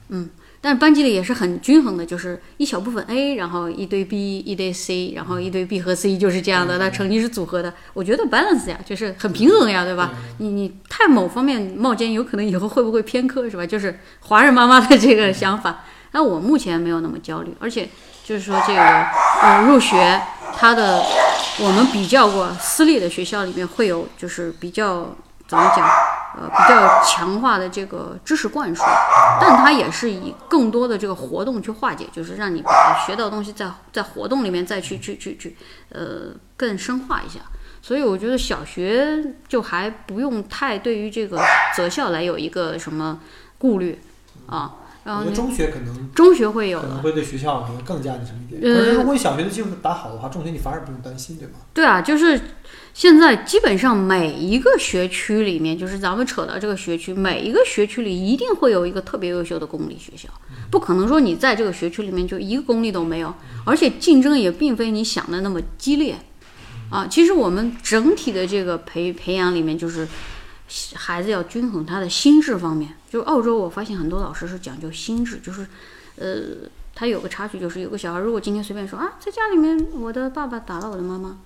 [0.10, 0.30] 嗯，
[0.66, 7.72] 但是班级里也是很均衡的，就是一小部分 A，然后一堆 B，一堆 C，然后一堆 B 和 C 就是这样的，那成绩是组合的。
[7.94, 10.14] 我觉得 balance 呀，就是很平衡呀，对吧？
[10.40, 13.64] 你你太某方面冒尖，有可能以后会不会偏科是吧？
[13.64, 15.84] 就是华人妈妈的这个想法。
[16.14, 17.88] 那我目前没有那么焦虑，而且
[18.24, 18.82] 就是说这个
[19.44, 20.20] 呃入学
[20.58, 21.00] 它的
[21.60, 25.16] 我们比较过私立的学校里面会有就是比较
[25.48, 25.88] 怎么讲
[26.38, 28.84] 呃比较强化的这个知识灌输，
[29.40, 35.56] 但它也是以更多的这个活动去化解，就是让你把学到东西在在活动里面再去去去去
[35.90, 37.40] 呃更深化一下。
[37.82, 41.40] 所以我觉得小学就还不用太对于这个
[41.76, 43.20] 择校来有一个什么
[43.60, 44.02] 顾虑
[44.48, 44.74] 啊，
[45.06, 46.88] 然后我觉得中学可能中学会有了。
[46.88, 48.62] 可能会对学校可能更加那什么一点。
[48.62, 51.54] 呃可是如果你小学的基础打好的话，中学你反而不用担心，对吗？
[51.74, 52.42] 对啊，就是
[52.94, 60.28] 现在基本上每一个学区里面，就是咱们扯到这个学区，每一个学区里一定会有一个特别优秀的公立学校，
[60.72, 63.32] 不可能说你在这个学区里面就一个公立都没有，
[63.64, 66.16] 而且竞争也并非你想的那么激烈
[66.90, 67.06] 啊。
[67.08, 70.08] 其实我们整体的这个培培养里面，就是
[70.96, 72.96] 孩子要均衡他的心智方面。
[73.16, 75.66] 就澳洲，我发现很多老师是讲究心智，就是
[76.18, 76.70] 呃。
[76.98, 81.40] 他有个插曲，就是有个小孩，如果今天随便说啊，在家里面我的爸爸打了我的妈妈，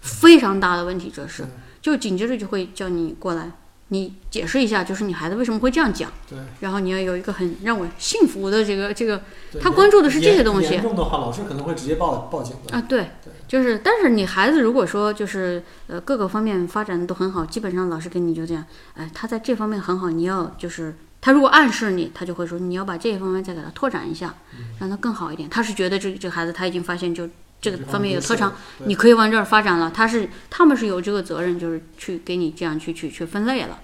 [0.00, 1.44] 非常大的问题，这是，
[1.80, 3.50] 就紧接着就会叫你过来，
[3.88, 6.38] 你解释一下，就是你孩子为什么会这样讲，对。
[6.60, 9.20] 然后你要有一个很让我信服的这个这个
[9.60, 12.76] 他关注的是这些东西严严重的话，老师可能会直接报报警的。
[12.76, 24.34] 啊，对对，就是，但是你孩子如果说就是呃各个方面发展的都很好，基本上老师跟你就这样，哎，他在这方面很好，你要就是他如果暗示你，他就会说你要把这一方面再给他拓展一下，
[24.80, 25.48] 让他更好一点。
[25.48, 27.28] 他是觉得这这个孩子他已经发现就
[27.60, 28.52] 这个方面有特长，
[28.86, 29.88] 你可以往这儿发展了。
[29.94, 33.78] 他是他们是有这个责任，就是去给你这样去去去分类了。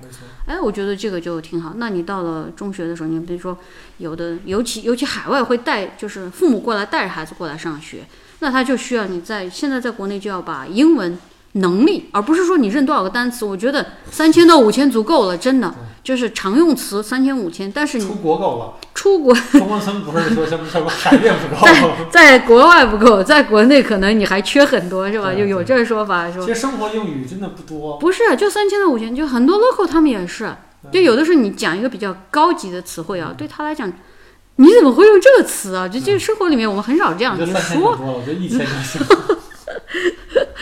[0.47, 1.75] 哎，我觉得这个就挺好。
[1.77, 3.57] 那你到了中学的时候，你比如说
[3.99, 8.05] 有的，尤其尤其海外会带，就是父母过来带着孩子过来上学，
[8.41, 11.17] 那他就需要你在现在在国内就要把英文
[11.53, 13.45] 能力，而不是说你认多少个单词。
[13.45, 17.71] 我觉得三千到五千足够了，真的就是常用词三千五千。
[17.73, 21.67] 但是出国够了，出国中关村不是说什么什么海淀不够。
[22.11, 25.33] 在国外不够，在国内可能你还缺很多，是吧？
[25.33, 26.53] 对就有这个说法说其。
[26.53, 30.55] 实生活用语真的不多，不是，就三千到五千，就很多 local 他们也是，
[30.93, 33.91] 就有的时候你讲一个比较高级的词汇啊，对他来讲，
[34.57, 35.89] 你怎么会用这个词啊？
[35.89, 39.01] 就就生活里面我们很少这样去我觉得三千我觉得一千就行。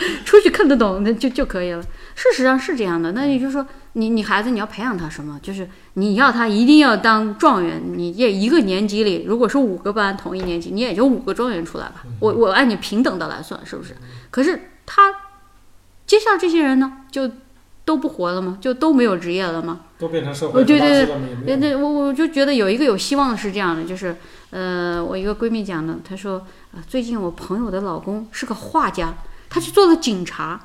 [0.25, 1.81] 出去看得懂那就就可以了。
[2.15, 5.39] 事实上是这样的，那也就是说，你你孩子你要培养他什么？
[5.41, 12.03] 就是你要他一定要当状元，你也一个年级里，如果是五个班同一年级，你也就五个状元出来吧。
[12.19, 13.95] 我我按你平等的来算，是不是？
[14.31, 15.13] 可是他
[16.05, 17.29] 接下来这些人呢，就
[17.85, 18.57] 都不活了吗？
[18.59, 19.81] 就都没有职业了吗？
[19.99, 21.27] 都变成社会哦对对对垃圾了吗？
[21.29, 24.15] 也没有对对，我我就觉得有一个有希望的是这样的，就是
[24.51, 29.13] 呃，我一个闺蜜讲的，她说啊、最近我朋友的老公是个画家，
[29.49, 30.59] 他去做了警察。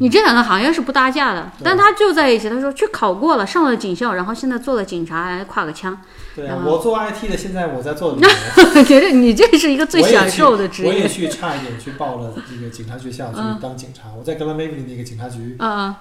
[0.00, 2.46] 你这两个行业是不搭架的，但他就在一起。
[2.46, 5.98] 他说去考过了，上了警校，然后现在做了警察，还挎个枪。
[6.36, 8.14] 对啊，我做 IT 的，现在我在做。
[8.86, 11.08] 觉得你这是一个最享受的职业我也。
[11.08, 14.10] 去差一点去报了这个警察学校去嗯当警察。
[14.14, 15.56] 我在格兰威利那个警察局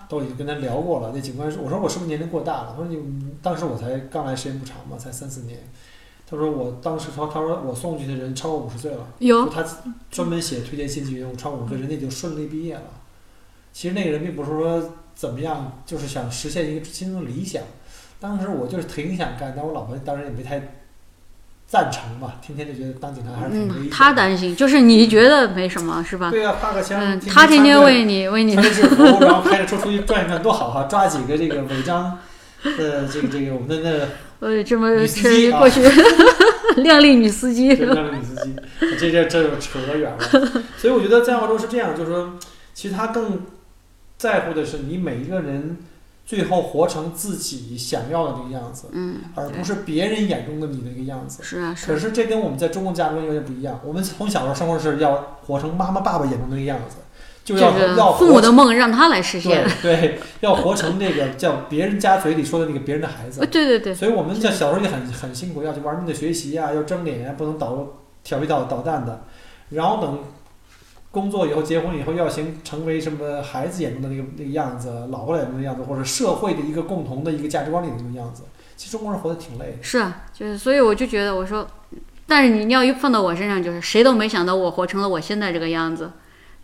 [0.09, 1.13] 都已经跟他聊过了。
[1.15, 2.99] 那警官说：“我说我是不是年龄过大了？”他说：“你
[3.41, 5.59] 当时我才刚来时间不长嘛，才三四年。”
[6.29, 9.63] 他说：“我当时说，他说我送去的人超过五十岁了，有他
[10.11, 12.81] 专门写推荐信息员我超过五十岁，人家已经顺利毕业了。
[13.71, 17.63] 其实那个人并不是说怎么样，就是想实现一个心中的理想。
[18.19, 20.73] 当时我就是挺想干，但我老婆当时也没太
[21.65, 23.95] 赞成吧，天天就觉得当警察还是挺危险嗯，的。
[23.95, 26.29] 他担心，就是你觉得没什么是吧？
[26.31, 30.83] 对呀、发个枪，嗯，他天天为你为你穿着制服， 然后开着车出去转一转，多好哈！
[30.89, 32.17] 抓几个这个违章，
[32.63, 34.07] 的，这个这个我们的那个
[34.39, 35.81] 呃这么女司机啊过去，
[36.83, 38.55] 靓丽女司机这样的女司机，
[38.99, 40.19] 这这这就扯得远了。
[40.77, 42.33] 所以我觉得在澳洲是这样，就是说，
[42.73, 43.41] 其实他更
[44.17, 45.77] 在乎的是你每一个人
[46.25, 51.41] 最后活成自己想要的那个样子，嗯，而不是别人眼中的你的那个样子。
[51.41, 53.79] 是啊是啊，可是这跟我们在中国价值观有点不一样。
[53.83, 56.97] 我们从小时候生活是要活成妈妈爸爸眼中的那个样子，
[57.55, 59.95] 就要就是要父母的梦让他来实现对。
[59.95, 63.47] 对，要活成那个叫别人家嘴里说的那个别人的孩子呃，。
[63.47, 67.87] 对对对，所以我们在小时候也很很辛苦，要去玩命的学习啊，要争脸啊，不能捣
[68.21, 69.23] 调皮捣捣蛋的。
[69.69, 70.19] 然后等
[71.09, 78.43] 工作以后、结婚以后，要形成为什么孩子眼中的那个那个样子，老婆眼中的样子，或者社会的一个共同的一个价值观里的那个样子。
[78.75, 79.77] 其实中国人活得挺累的。
[79.81, 81.65] 是啊，就是所以我就觉得我说，
[82.27, 86.11] 但是你要一放到我身上，就是谁都没想到我活成了我现在这个样子，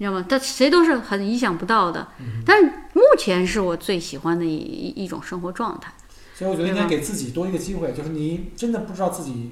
[0.04, 0.26] 你知道吗？
[0.28, 2.06] 但谁都是很意想不到的。
[2.46, 5.94] 但是目前是我最喜欢的一一一种生活状态。
[6.36, 9.52] 所以我觉得应该给自己多一个机会，就是你真的不知道自己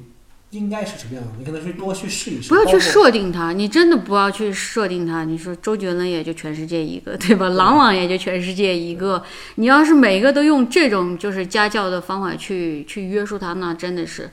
[0.49, 2.49] 应该是什么样的，你可能是多去试一试。
[2.49, 5.23] 不要去设定它，你真的不要去设定它。
[5.23, 7.47] 你说周杰伦也就全世界一个，对吧？
[7.47, 9.23] 郎朗也就全世界一个。
[9.55, 14.29] 你要是每一个都用这种就是家教的方法去去约束他，那真的是。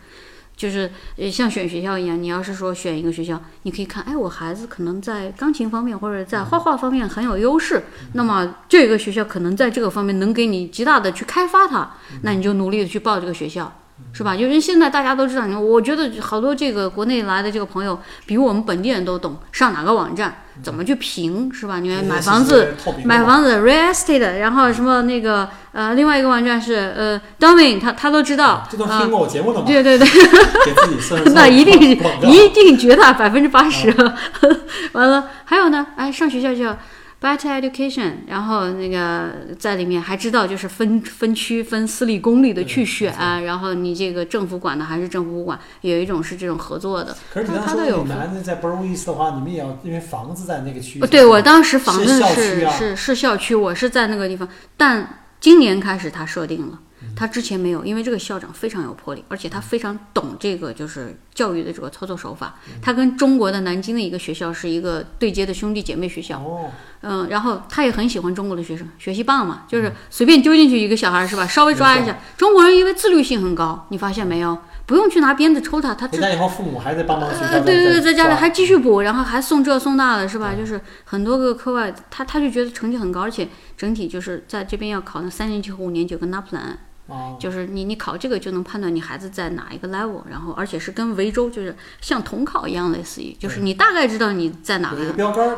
[0.58, 13.72] 就是呃，像选学校一样，你要是说选一个学校，你可以看，哎，我孩子可能在钢琴方面或者在画画方面很有优势，那么这个学校可能在这个方面能给你极大的去开发它，那你就努力的去报这个学校，
[14.12, 14.34] 是吧？
[14.34, 21.78] 因为现在大家都知道，我觉得好多这个国内来的这个朋友比我们本地人都懂，上哪个网站怎么去评，是吧？
[21.78, 29.64] 你看买房子，买房子 real estate，然后什么那个呃，另外一个网站是呃 domain，他他都知道，这都啊听过我节目的吗？
[29.66, 31.88] 对对对，给自己 算那一定是
[32.28, 33.94] 一定绝大百分之八十。
[34.92, 36.76] 完了，还有呢，哎，上学校叫
[37.20, 43.12] better education，然后那个在里面还知道就是分分区分私立公立的去选，
[43.44, 47.16] 然后你这个政府管的还是政府不管，有一种是这种合作的。
[47.32, 56.78] 可是你刚他都有说你们男的在 w e s 的话，你们也要因为房子在那个区对我当时房子是是是校区，我是在那个地方，但今年开始他设定了。
[57.16, 62.54] 他之前没有，因为这个校长非常有魄力，而且他非常懂这个就是教育的这个操作手法。
[62.80, 72.16] 他跟中国的南京的一个学校是一个对接的兄弟姐妹学校，哦，嗯，然后他也很喜欢中国的学生，学习棒嘛，就是随便丢进去一个小孩是吧，稍微抓一下。
[72.36, 74.56] 中国人因为自律性很高，你发现没有？
[74.86, 78.68] 不用去拿鞭子抽他，他自回家以后父母还在帮忙学校呃，对对对，在家里还继续。
[78.68, 80.52] 续补，然后还送这送那的，是吧？
[80.54, 86.76] 就是很多个课外，他他就觉得成绩很高，而且整体就是在这边要考那三年级和五年级有个 NAPLAN，
[87.08, 95.12] 哦，就是你你考这个就能判断你孩子在哪一个 level，然后而且是跟维州就是像统考一样，类似于就是你大概知道你在哪个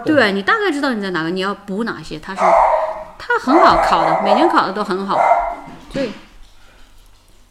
[0.05, 0.31] 对。
[0.33, 2.41] 你大概知道你在哪个，你要补哪些，它是
[3.19, 5.19] 它很好考的，每年考的都很好，
[5.93, 6.11] 所以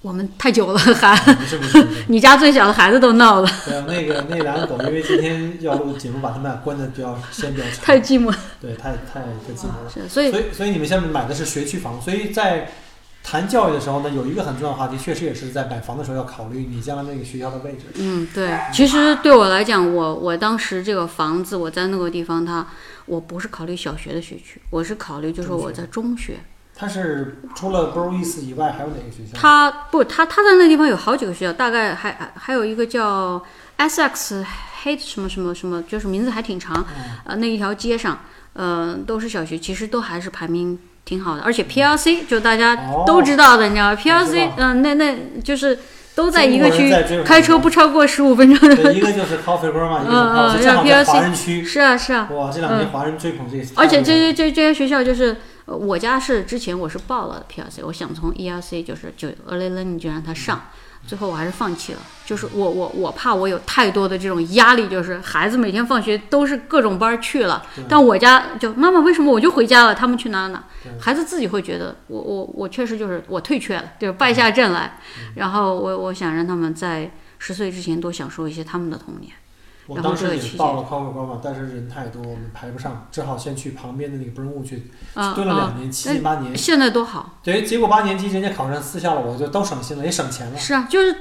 [0.02, 1.14] 我们太久了还。
[2.08, 3.50] 你家最小的孩子都闹了，
[3.86, 8.34] 那个那两个狗，因为今天要录节目，把他们俩关的比较时间比较长，太寂寞。
[8.62, 9.92] 对，太太太寂寞了。
[9.94, 12.72] 是，所以所以所以你们现在买的是学区房，所以在
[13.24, 17.86] 谈教育的时候呢，有一个很重要的话题，确实也是在买房的时候要考虑你将来那个学校的位置。
[17.96, 22.66] 嗯，对，其实对我来讲，我我当时这个房子我在那个地方，它
[23.06, 26.38] 我不是考虑小学的学区，我是考虑就是我在中学。
[26.76, 29.38] 它是除了 b r o East 以外，还有哪个学校？
[29.38, 33.44] 它不，它它在那地方有好几个学校，大概还还还有一个叫
[33.78, 34.46] SX
[34.84, 36.84] Hate 什么什么什么，就是名字还挺长。
[36.98, 38.20] 嗯呃，那一条街上，
[38.54, 40.80] 呃，都是小学，其实都还是排名
[41.10, 45.80] 挺好的，而且 PLC 就大家哦都知道的，你知道吗？PLC，道嗯、那那就是
[46.14, 48.76] 都在一个区中国人在这种，开车不超过十五分钟的。
[48.76, 51.66] 对，一个就是 Coffee Girl 嘛，一个是嗯嗯 Coffee，正好在 PLC 华人区。
[51.66, 52.30] 是啊，是啊。
[52.32, 55.36] 哇，这两年华人追捧这个，而且这些这这些学校就是，
[55.66, 60.62] 呃我家是之前我是报了 PLC，我想从 ELC 就是就 early learning 就让他上，
[61.10, 62.00] 最后我还是放弃了。
[62.24, 70.92] 就是我我我怕我有太多的这种压力，就是孩子每天放学都是各种班儿去了，但我家就妈妈为什么我就回家了，他们去哪哪对？
[71.02, 79.34] 孩子自己会觉得我我我确实就是我退却了，就是败下阵来，嗯然后我我想让他们在十岁之前多享受一些他们的童年。
[79.90, 86.56] 我当时也报了 Coffee Girl 嘛，但是人太多，我们排不上，只好先去旁边的那个 Burnwood 去啊蹲了啊，两年，七年八年。
[86.56, 87.40] 现在多好。
[87.44, 90.58] 对，结果八年级人家考上私校了，我就都省心了，也省钱了。
[90.58, 91.16] 是啊，就是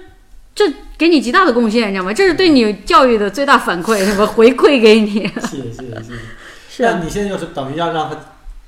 [0.54, 2.12] 这给你极大的贡献，你知道吗？
[2.12, 5.26] 这是对你教育的最大反馈，什么回馈给你？
[5.40, 6.02] 谢谢谢
[6.68, 8.16] 谢 那你现在就是等于要让他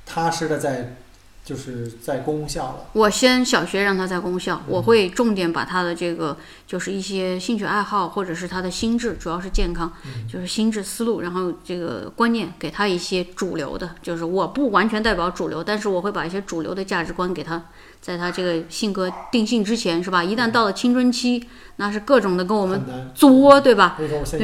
[0.05, 0.95] 踏实的在，
[1.43, 2.85] 就是在公校了。
[2.93, 6.37] 我先小学让他在公校，我会重点把他的这个
[6.67, 9.91] 就是一些兴趣爱好，或者是他的心智，主要是健康，
[10.31, 17.61] 就是心智思路，然后这个观念给他一些主流的，就是我不完全代表主流，但是我会把一些主流的价值观给他，
[17.99, 20.23] 在他这个性格定性之前，是吧？
[20.23, 22.81] 一旦到了青春期，那是各种的跟我们。
[23.13, 23.97] 作，对吧？
[24.25, 24.39] 所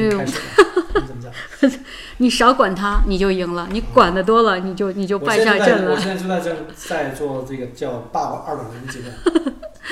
[2.18, 6.00] 你少管他，你就赢了；你管的多了，你就你就败我现在在，我下阵了。
[6.00, 9.14] 现在就在这在做这个叫爸爸二点零的阶段。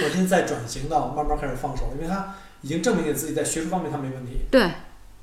[0.05, 4.71] 我现在在转型到慢慢开始放手，因为他已经证明给自己在学术方面他没问题，对，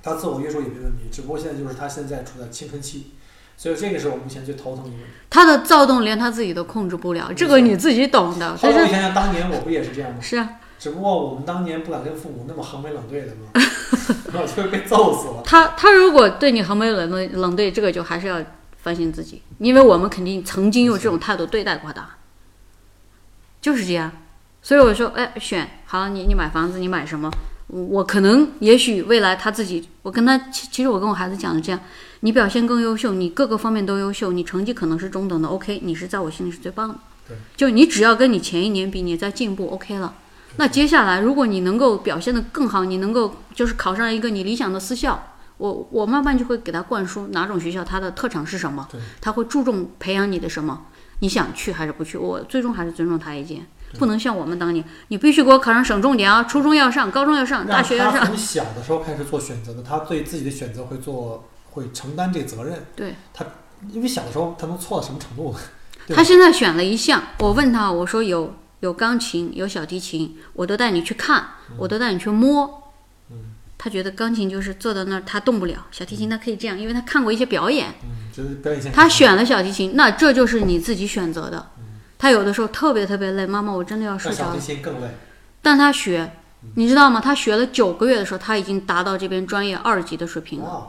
[0.01, 3.11] 他自我约束也没问题，只不过现在就是他现在处在青春期，
[3.55, 5.13] 所以这个是我目前最头疼的一个问题。
[5.29, 8.51] 他的躁动连他自己都控制不了，这个你自己懂的。
[8.53, 10.17] 后但是来我想想，当年我不也是这样吗？
[10.21, 10.49] 是啊，
[10.79, 13.51] 只不过我们当年不敢跟父母那么横眉冷对的嘛，
[14.33, 15.41] 我就会被揍死了。
[15.45, 18.41] 他他如果对你横眉冷对冷对，这个就还是要
[18.81, 22.07] 反省自己，因为我们肯定曾经用这种态度对待过他，
[23.61, 24.11] 就是这样。
[24.61, 27.29] 所以我说，哎，选好了，你你买房子，你买什么？
[27.67, 31.79] 我我可能也许未来他自己，我跟他其其实我跟我孩子讲的这样，
[32.21, 36.95] 你表现更优秀，你各个方面都优秀，你成绩可能是中等的，OK，你是在我心里是最棒的
[37.27, 37.35] 对。
[37.55, 40.13] 就你只要跟你前一年比，你在进步，OK 了。
[40.57, 48.87] 那接下来，如果你能够表现得更好，你能够就是考上一个你理想的私校，我我慢慢就会给他灌输哪种学校它的特长是什么，
[49.19, 50.85] 他会注重培养你的什么，
[51.19, 53.65] 你想去还是不去，我最终还是尊重他意见，
[53.97, 62.85] 不能像我们当年，你必须给我考上省重点啊，初中要上，高中要上，大学要上，他从小的时候开始做选择的，他对自己的选择会做，会承担这个责任。
[62.95, 63.45] 对，他
[63.89, 65.55] 因为小的时候他能错到什么程度？
[66.05, 72.91] 对他现在选了一项，我问他，我说有有钢琴，有小提琴，我都带你去看，我都带你去摸。
[73.31, 73.37] 嗯
[73.77, 77.93] 他觉得钢琴就是坐在那儿他动不了，小提琴他可以这样，因为他看过一些表演。
[78.03, 78.91] 嗯，就是表演。
[78.91, 81.71] 他选了小提琴，那这就是你自己选择的。
[82.17, 84.61] 他有的时候特别特别累，妈妈，我真的要睡那小提着了。
[84.61, 85.07] 琴更累。
[85.61, 86.31] 但他学，
[86.75, 87.21] 你知道吗？
[87.21, 90.65] 他学了九个月的时候，他已经达到这边专业二级的水平了。
[90.65, 90.87] 哇，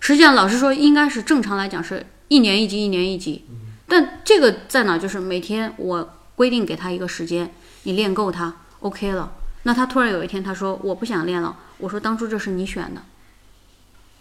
[0.00, 3.44] 实际上，老师说应该是正常来讲是一年一级，一年一级。
[3.86, 4.98] 但这个在哪？
[4.98, 7.54] 就是每天我规定给他一个时间，
[7.84, 9.32] 你练够它，OK 了。
[9.62, 13.02] 那他突然有一天他说我不想练了，我说当初这是你选的，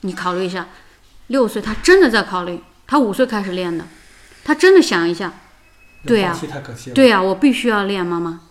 [0.01, 0.67] 你考虑一下。
[1.27, 3.87] 六岁他真的在考虑，他五岁开始练的，
[4.43, 5.33] 他真的想一下，
[6.05, 6.37] 对呀。
[6.93, 8.41] 对呀、我必须要练，妈妈。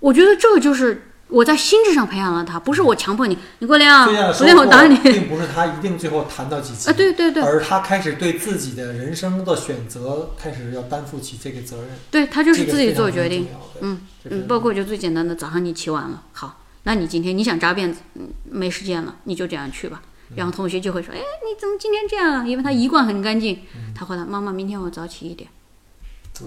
[0.00, 4.96] 我觉得这个就是我在心智上培养了他，不是我强迫你，你给我练啊，最大的不练我打你。
[4.98, 13.46] 并不是他一定最后谈到几级啊，对对对，而他开始对自己的人生的选择开始要担负起这个责任，对他就是自己做决定。
[13.80, 20.02] 嗯嗯，包括就最简单的，早上你起晚了，好，那你今天你想扎辫子，嗯，没时间了，你就这样去吧。
[20.36, 22.46] 然后同学就会说，哎，你怎么今天这样啊？
[22.46, 23.58] 因为他一贯很干净。
[23.94, 25.50] 他回答，妈妈，明天我早起一点。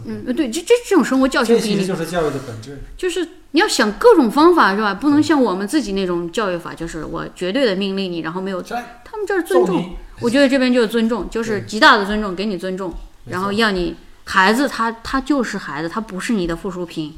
[0.06, 2.82] 嗯，对，这这这种生活教训这其实就是教育的本质。
[2.98, 4.94] 就是你要想各种方法是吧？
[4.94, 8.76] 不能像我们自己那种教育法，就是我绝对的命令你，然后没有他
[9.18, 9.96] 们这儿尊重。
[10.20, 12.94] 我觉得这边就是尊重，就是极大的尊重，给你尊重，
[13.26, 17.14] 然后要你孩子他他就是孩子，他不是你的附属品。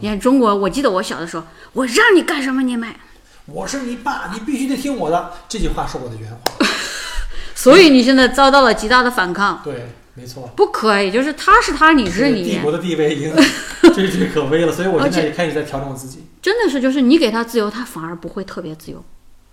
[0.00, 2.98] 你看中国，我记得我小的时候，我让你干什么你买，
[3.46, 5.32] 我是你爸，你必须得听我的。
[5.48, 6.66] 这句话是我的原话。
[7.54, 9.60] 所以你现在遭到了极大的反抗。
[9.62, 10.50] 对，没错。
[10.56, 16.24] 不可以，就是他是他，你是你帝，国的地位已经岌岌可危了，所以我现在也开始在调整我自己。
[16.42, 19.04] 真的是就是你给他自由，他反而不会特别自由。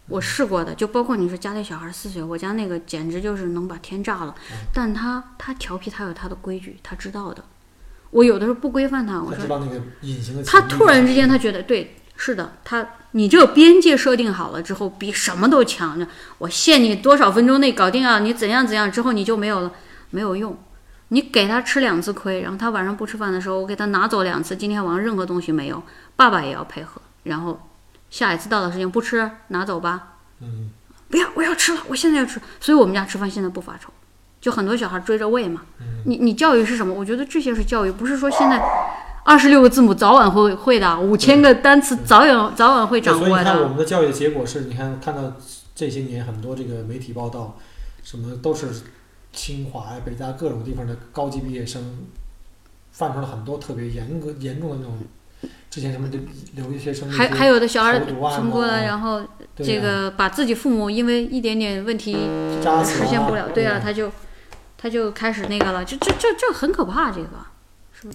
[0.10, 4.36] 我试过的，就包括你说家里小孩四岁，我家那个简直就是能把天炸了。
[4.52, 7.44] 嗯但他他调皮，他有他的规矩，他知道的。
[8.12, 10.44] 我有的时候不规范他，我说他知道那个隐形的。
[10.44, 16.06] 他突然之间，他觉得对，是的，他你这个边界设定好了之后，比什么都强着。
[16.38, 19.72] 我限你多少分钟内搞定啊，你怎样怎样之后你就没有了，
[20.14, 20.56] 没有用。
[21.10, 25.82] 你给他吃两次亏，然后他晚上不吃饭的时候，我给他拿走两次，今天晚上任何东西没有，
[26.16, 27.02] 爸爸也要配合。
[27.24, 27.60] 然后
[28.10, 30.70] 下一次到的时间不吃，拿走吧，嗯，
[31.10, 32.40] 不要，我要吃了，我现在要吃。
[32.60, 33.90] 所以我们家吃饭现在不发愁，
[34.40, 35.62] 就很多小孩追着喂嘛。
[36.06, 36.94] 你你教育是什么？
[36.94, 38.62] 我觉得这些是教育，不是说现在
[39.24, 43.68] 二十六个字母早晚会会的，五千个单词早晚早晚会掌握所以你看我。
[43.68, 45.34] 们的教育的结果是，你看看到
[45.76, 47.58] 这些年很多这个媒体报道，
[48.04, 48.68] 什么都是
[49.34, 52.06] 清华呀、北大各种地方的高级毕业生，
[52.92, 54.98] 犯出了很多特别严格严重的那种，
[55.70, 59.22] 之前什么留留学生还还有的小孩投毒案什么过来，啊然后
[59.56, 63.82] 这个把自己父母因为一点点问题实现不了，对啊，呀。
[63.84, 64.12] 他就
[64.78, 68.14] 他就开始那个了，就这这这很可怕，这个。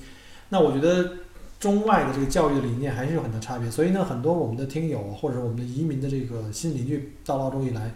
[0.51, 1.15] 那我觉得
[1.59, 7.95] 中外的这个教育的理念还是有很大差别，所以呢，很多我们的听友或者我们的移民的这个新邻居到澳洲以来，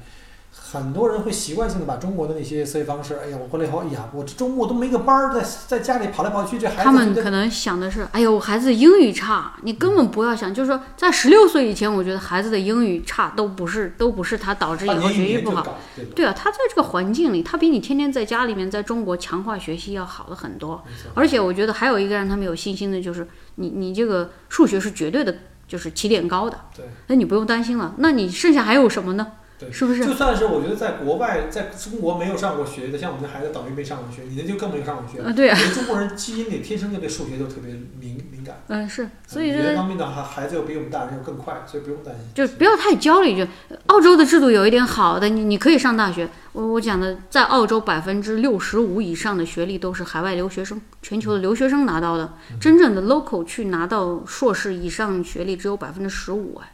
[0.54, 15.78] 很多人会习惯性的把中国的那些思维方式，哎呀，我回来以后，哎呀，我这周末都没个班儿，在在家里跑来跑去，这孩子他们可能想的是，哎呦，我孩子英语差，你根本不要想，就是说，在十六岁以前，我觉得孩子的英语差都不是，都不是他导致以后学习不好。
[16.14, 20.82] 对啊，他在这个环境里，他比你天天在家里面，在中国强化学习要好的很多。
[21.14, 25.34] 而且我觉得还有一个让他们有信心的，就是你你这个数学是绝对的，
[25.66, 27.94] 就是起点高的，对那你不用担心了。
[27.98, 29.26] 那你剩下还有什么呢？
[29.62, 30.04] 对，是不是？
[30.04, 35.22] 就算是我觉得在国外，在中国没有上过学的，像我们的孩子等于没上过学，你的就更没有上过学。
[35.22, 42.24] 啊，对啊，我们中国人基因里天生就对数学就特别敏敏感，嗯是，所以语这言方面的孩孩子又比我们大人要更快，所以不用担心。
[42.34, 43.36] 就不要太焦虑。
[43.36, 43.46] 就
[43.86, 46.28] 澳洲的制度有一点好的，你你可以上大学。
[46.52, 52.34] 我我讲的，在澳洲百分之六十五以上的学历都是海外留学生，全球的留学生拿到的。
[52.60, 56.70] 真正的 local 去拿到硕士以上学历只有百分之十五哎，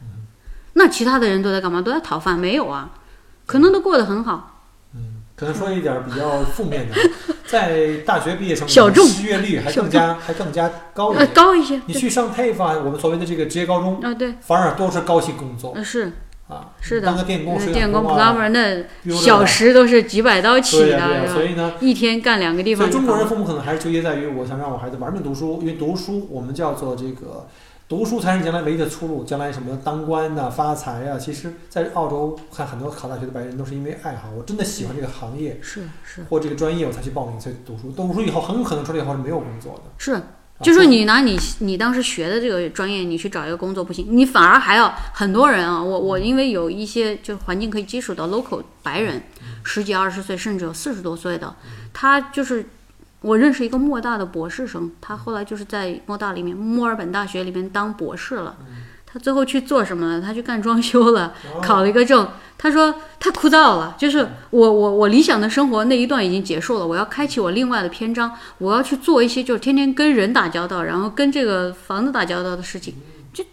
[0.73, 1.81] 那其他的人都在干嘛？
[1.81, 2.37] 都在讨饭？
[2.37, 2.91] 没有啊，
[3.45, 4.61] 可能都过得很好。
[4.95, 6.95] 嗯，可能说一点比较负面的，
[7.45, 11.81] 在大学毕业生里小众失业率还更加还更加高一些，高一些。
[11.85, 16.11] 你去上 TAFE 啊，我们所谓的这个职业高中，啊，对，反而都是高薪工作呃是
[16.47, 16.69] 啊。
[16.81, 21.27] 是的，当个电工、电工工啊，plumber 那小时都是几百刀起的？
[21.27, 22.91] 所以呢，一天干两个地方所以。
[22.91, 27.47] 中国人父母可能还是纠结在于，我想让我孩子玩命读书，因为读书我们叫做这个。
[27.89, 37.91] 读书才是将来唯一的出路，将来什么当官呐、发财啊、其实，在澳洲看很多考大学的白人都是因为爱好，我真的喜欢这个行业是是或这个专业，我才去报名才读书。
[37.91, 39.91] 读书以后很有可能出来以后是没有工作的。
[39.97, 40.21] 是，啊
[40.61, 45.81] 就说你拿你你当时学的这个专业，你去找一个工作不行，你反而还要很多人啊。
[45.81, 49.23] 我我因为有一些就是环境可以接触到 local 白人，
[49.63, 51.55] 十几二十岁甚至有四十多岁的，
[51.91, 52.69] 他就是
[53.21, 58.55] 我认识一个莫大的博士生，他后来就是在莫大里面墨尔本大学里面当博士了。
[59.11, 60.21] 他最后去做什么了？
[60.21, 62.29] 他去干装修了，哦考了一个证。
[62.59, 64.19] 他说太枯燥了，就是
[64.51, 72.93] 我我我理想的生活那一段已经结束了，我要开启我另外的篇章，我要去做一些就是天天跟人打交道，然后跟这个房子打交道的事情。
[73.33, 73.43] 就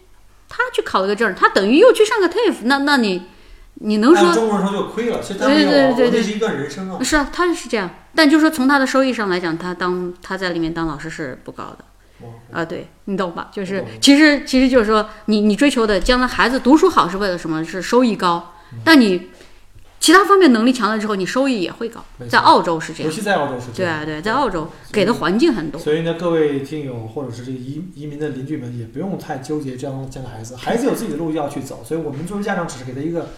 [0.47, 3.23] 他去考了个证，他等于又去上个 TAFE，那那你
[3.79, 7.03] 你能说按中国人说就亏了，其实他没有啊，对对对对那是一段人生啊。
[7.03, 7.29] 是啊？
[7.31, 11.85] 他是这样，但就说从他的收益上来讲，他当他在里面当老师是不高的。
[12.21, 13.49] 哇啊，对你懂吧？
[13.51, 17.63] 就是其实其实就是说，你你追求的将来孩子读书好是为了什么？
[17.63, 19.29] 是收益高，嗯但你
[19.99, 24.03] 其他方面能力强了之后，你收益也会高在澳洲是这样，尤其在澳洲是这样。
[24.03, 25.79] 对啊对，在澳洲给的环境很多。
[25.79, 33.29] 所以呢，各位听友或者是这个移移民的邻居们，也不用太纠结这样这样的孩子，孩子有自己的路要去走，所以我们作为家长只是给他一个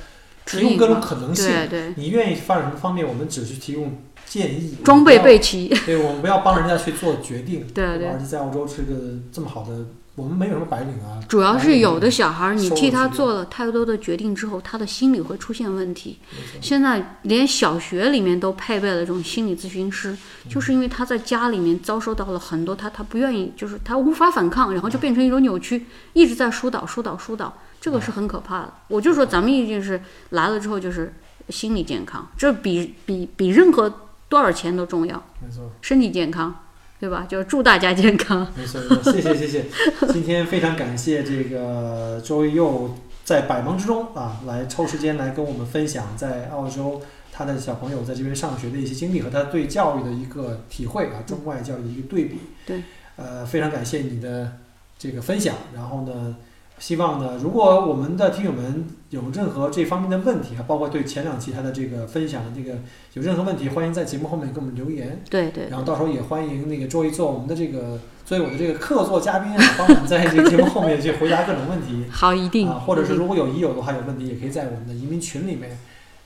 [0.49, 1.47] 提供各种可能性。
[1.47, 4.75] 对对，你愿意发展什么方面，我们只是提供建议。
[4.83, 5.67] 装备备齐。
[5.85, 7.65] 对我们不要帮人家去做决定。
[7.73, 8.95] 对对吧而且在澳洲是个
[9.31, 9.85] 这么好的
[10.15, 16.17] 我们没有什么白领啊，主要是有的小孩儿，你替他做了太多的决定之后，他的心理会出现问题。
[16.59, 20.17] 现在连小学里面都配备了这种心理咨询师，
[20.49, 28.73] 就是因为他在家里面遭受到了很多他他不愿意，就是他无法反抗，然后就变成一种扭曲，一直在疏导疏导疏导，这个是很可怕的。
[28.87, 30.01] 我就说咱们一定是
[30.31, 31.13] 来了之后就是
[31.49, 33.91] 心理健康，这比比比任何
[34.27, 35.71] 多少钱都重要，没错。
[35.81, 36.53] 身体健康，
[36.99, 37.25] 对吧？
[37.27, 38.45] 就是祝大家健康。
[38.55, 39.65] 没错，没错，谢谢谢谢。
[40.11, 47.01] 今天非常感谢这个周一又在百忙之中啊，来抽时间来跟我们分享在澳洲
[47.31, 52.39] 他的小朋友在这边上学的一些经历和他对教育的一个体会啊，中外教育的一个对比。
[52.65, 52.83] 对，
[53.15, 54.57] 呃，非常感谢你的
[54.97, 55.55] 这个分享。
[55.73, 56.35] 然后呢，
[56.79, 62.79] 希望呢，如果我们的听友们有任何这方面的问题啊，包括对前两期他的这个分享的这个
[63.13, 65.21] 有任何问题，欢迎在节目后面给我们留言。
[65.29, 72.67] 对对然后到时候也欢迎那个周一做我们的这个作为我的这个客座嘉宾啊，帮我们在这个节目后面去回答各种问题 好，一定。
[72.69, 75.77] 啊，或者是如果有已有的话有问题，也可以在我们的移民群里面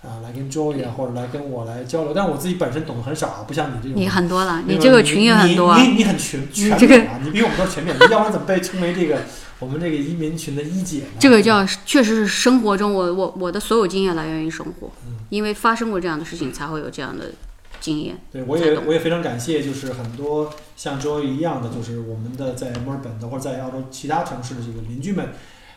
[0.04, 2.14] 啊来跟 Joy 啊，或者来跟我来交流。
[2.14, 3.93] 但是我自己本身懂得很少啊，不像你这种。
[3.95, 5.88] 你很多了，你这个群也很多啊你。
[5.88, 9.22] 你你很全全这个面啊，你比我们都全面，要不然怎么被称为这个
[9.60, 11.06] 我们这个移民群的一姐呢？
[11.20, 17.32] 这个叫确实是生活中我我我的所有经验来源于生活嗯，因为发生过这样的事情，才会有这样的
[17.80, 18.18] 经验。
[18.32, 25.30] 对，我也我也非常感谢，就是很多像周一一样的，就是我们的在墨尔本的或者在澳洲其他城市的这个邻居们，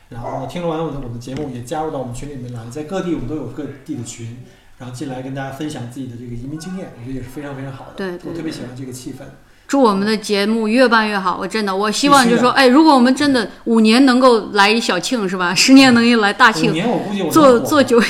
[0.08, 4.36] 然后呢听了完我的我的节目，也加入到我们群里面来，在各地我们都有各地的群，
[4.78, 7.92] 然后进来跟大家分享自己的这个移民经验，我觉得也是非常非常好的。
[7.96, 9.24] 对对我特别喜欢这个气氛。
[9.68, 11.36] 祝我们的节目越办越好！
[11.40, 15.52] 我真的，我希望就是说，哎，如果我们真的五年能够来一小庆是吧？
[15.54, 18.00] 十年能一来大五庆，年我估计我能做火做久，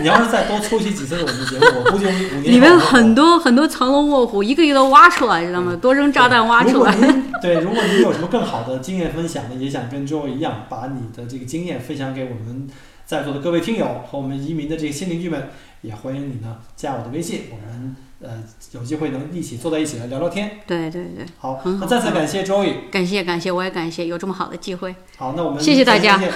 [0.00, 5.76] 你要是再多出席几次我们的节目，我估计我五年 里面很多很多藏龙卧虎，一个一个都挖出来，知道吗？
[5.80, 6.92] 多扔炸弹挖出来。
[7.40, 12.66] 对，如果您有什么更好的经验分享呢，也想跟周一样，把你的这个经验分享给我们
[13.06, 15.50] 在座的各位听友和我们移民的这个新邻居们，
[15.82, 18.30] 也欢迎你呢加我的微信，我们呃
[18.72, 20.50] 有机会能一起坐在一起来聊聊天。
[20.66, 22.74] 对对对，好，很好那再次感谢周宇。
[22.90, 24.94] 感谢感谢，我也感谢有这么好的机会。
[25.16, 26.32] 好，那我们谢谢大家 再见，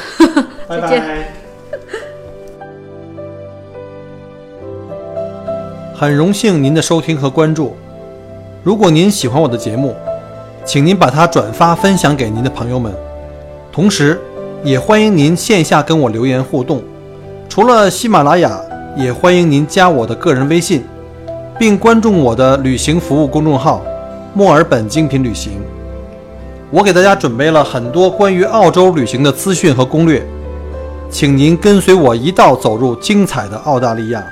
[0.69, 1.33] 拜拜。
[5.95, 7.77] 很荣幸您的收听和关注。
[8.65, 9.97] 如果您喜欢我的节目，
[10.65, 12.93] 请您把它转发分享给您的朋友们，
[13.73, 14.21] 同时
[14.63, 16.83] 也欢迎您线下跟我留言互动。
[17.49, 18.61] 除了喜马拉雅，
[18.97, 20.85] 也欢迎您加我的个人微信，
[21.63, 23.81] 并关注我的旅行服务公众号
[24.35, 25.53] “墨尔本精品旅行”。
[26.73, 30.27] 我给大家准备了很多关于澳洲旅行的资讯和攻略，
[31.09, 34.25] 请您跟随我一道走入精彩的澳大利亚。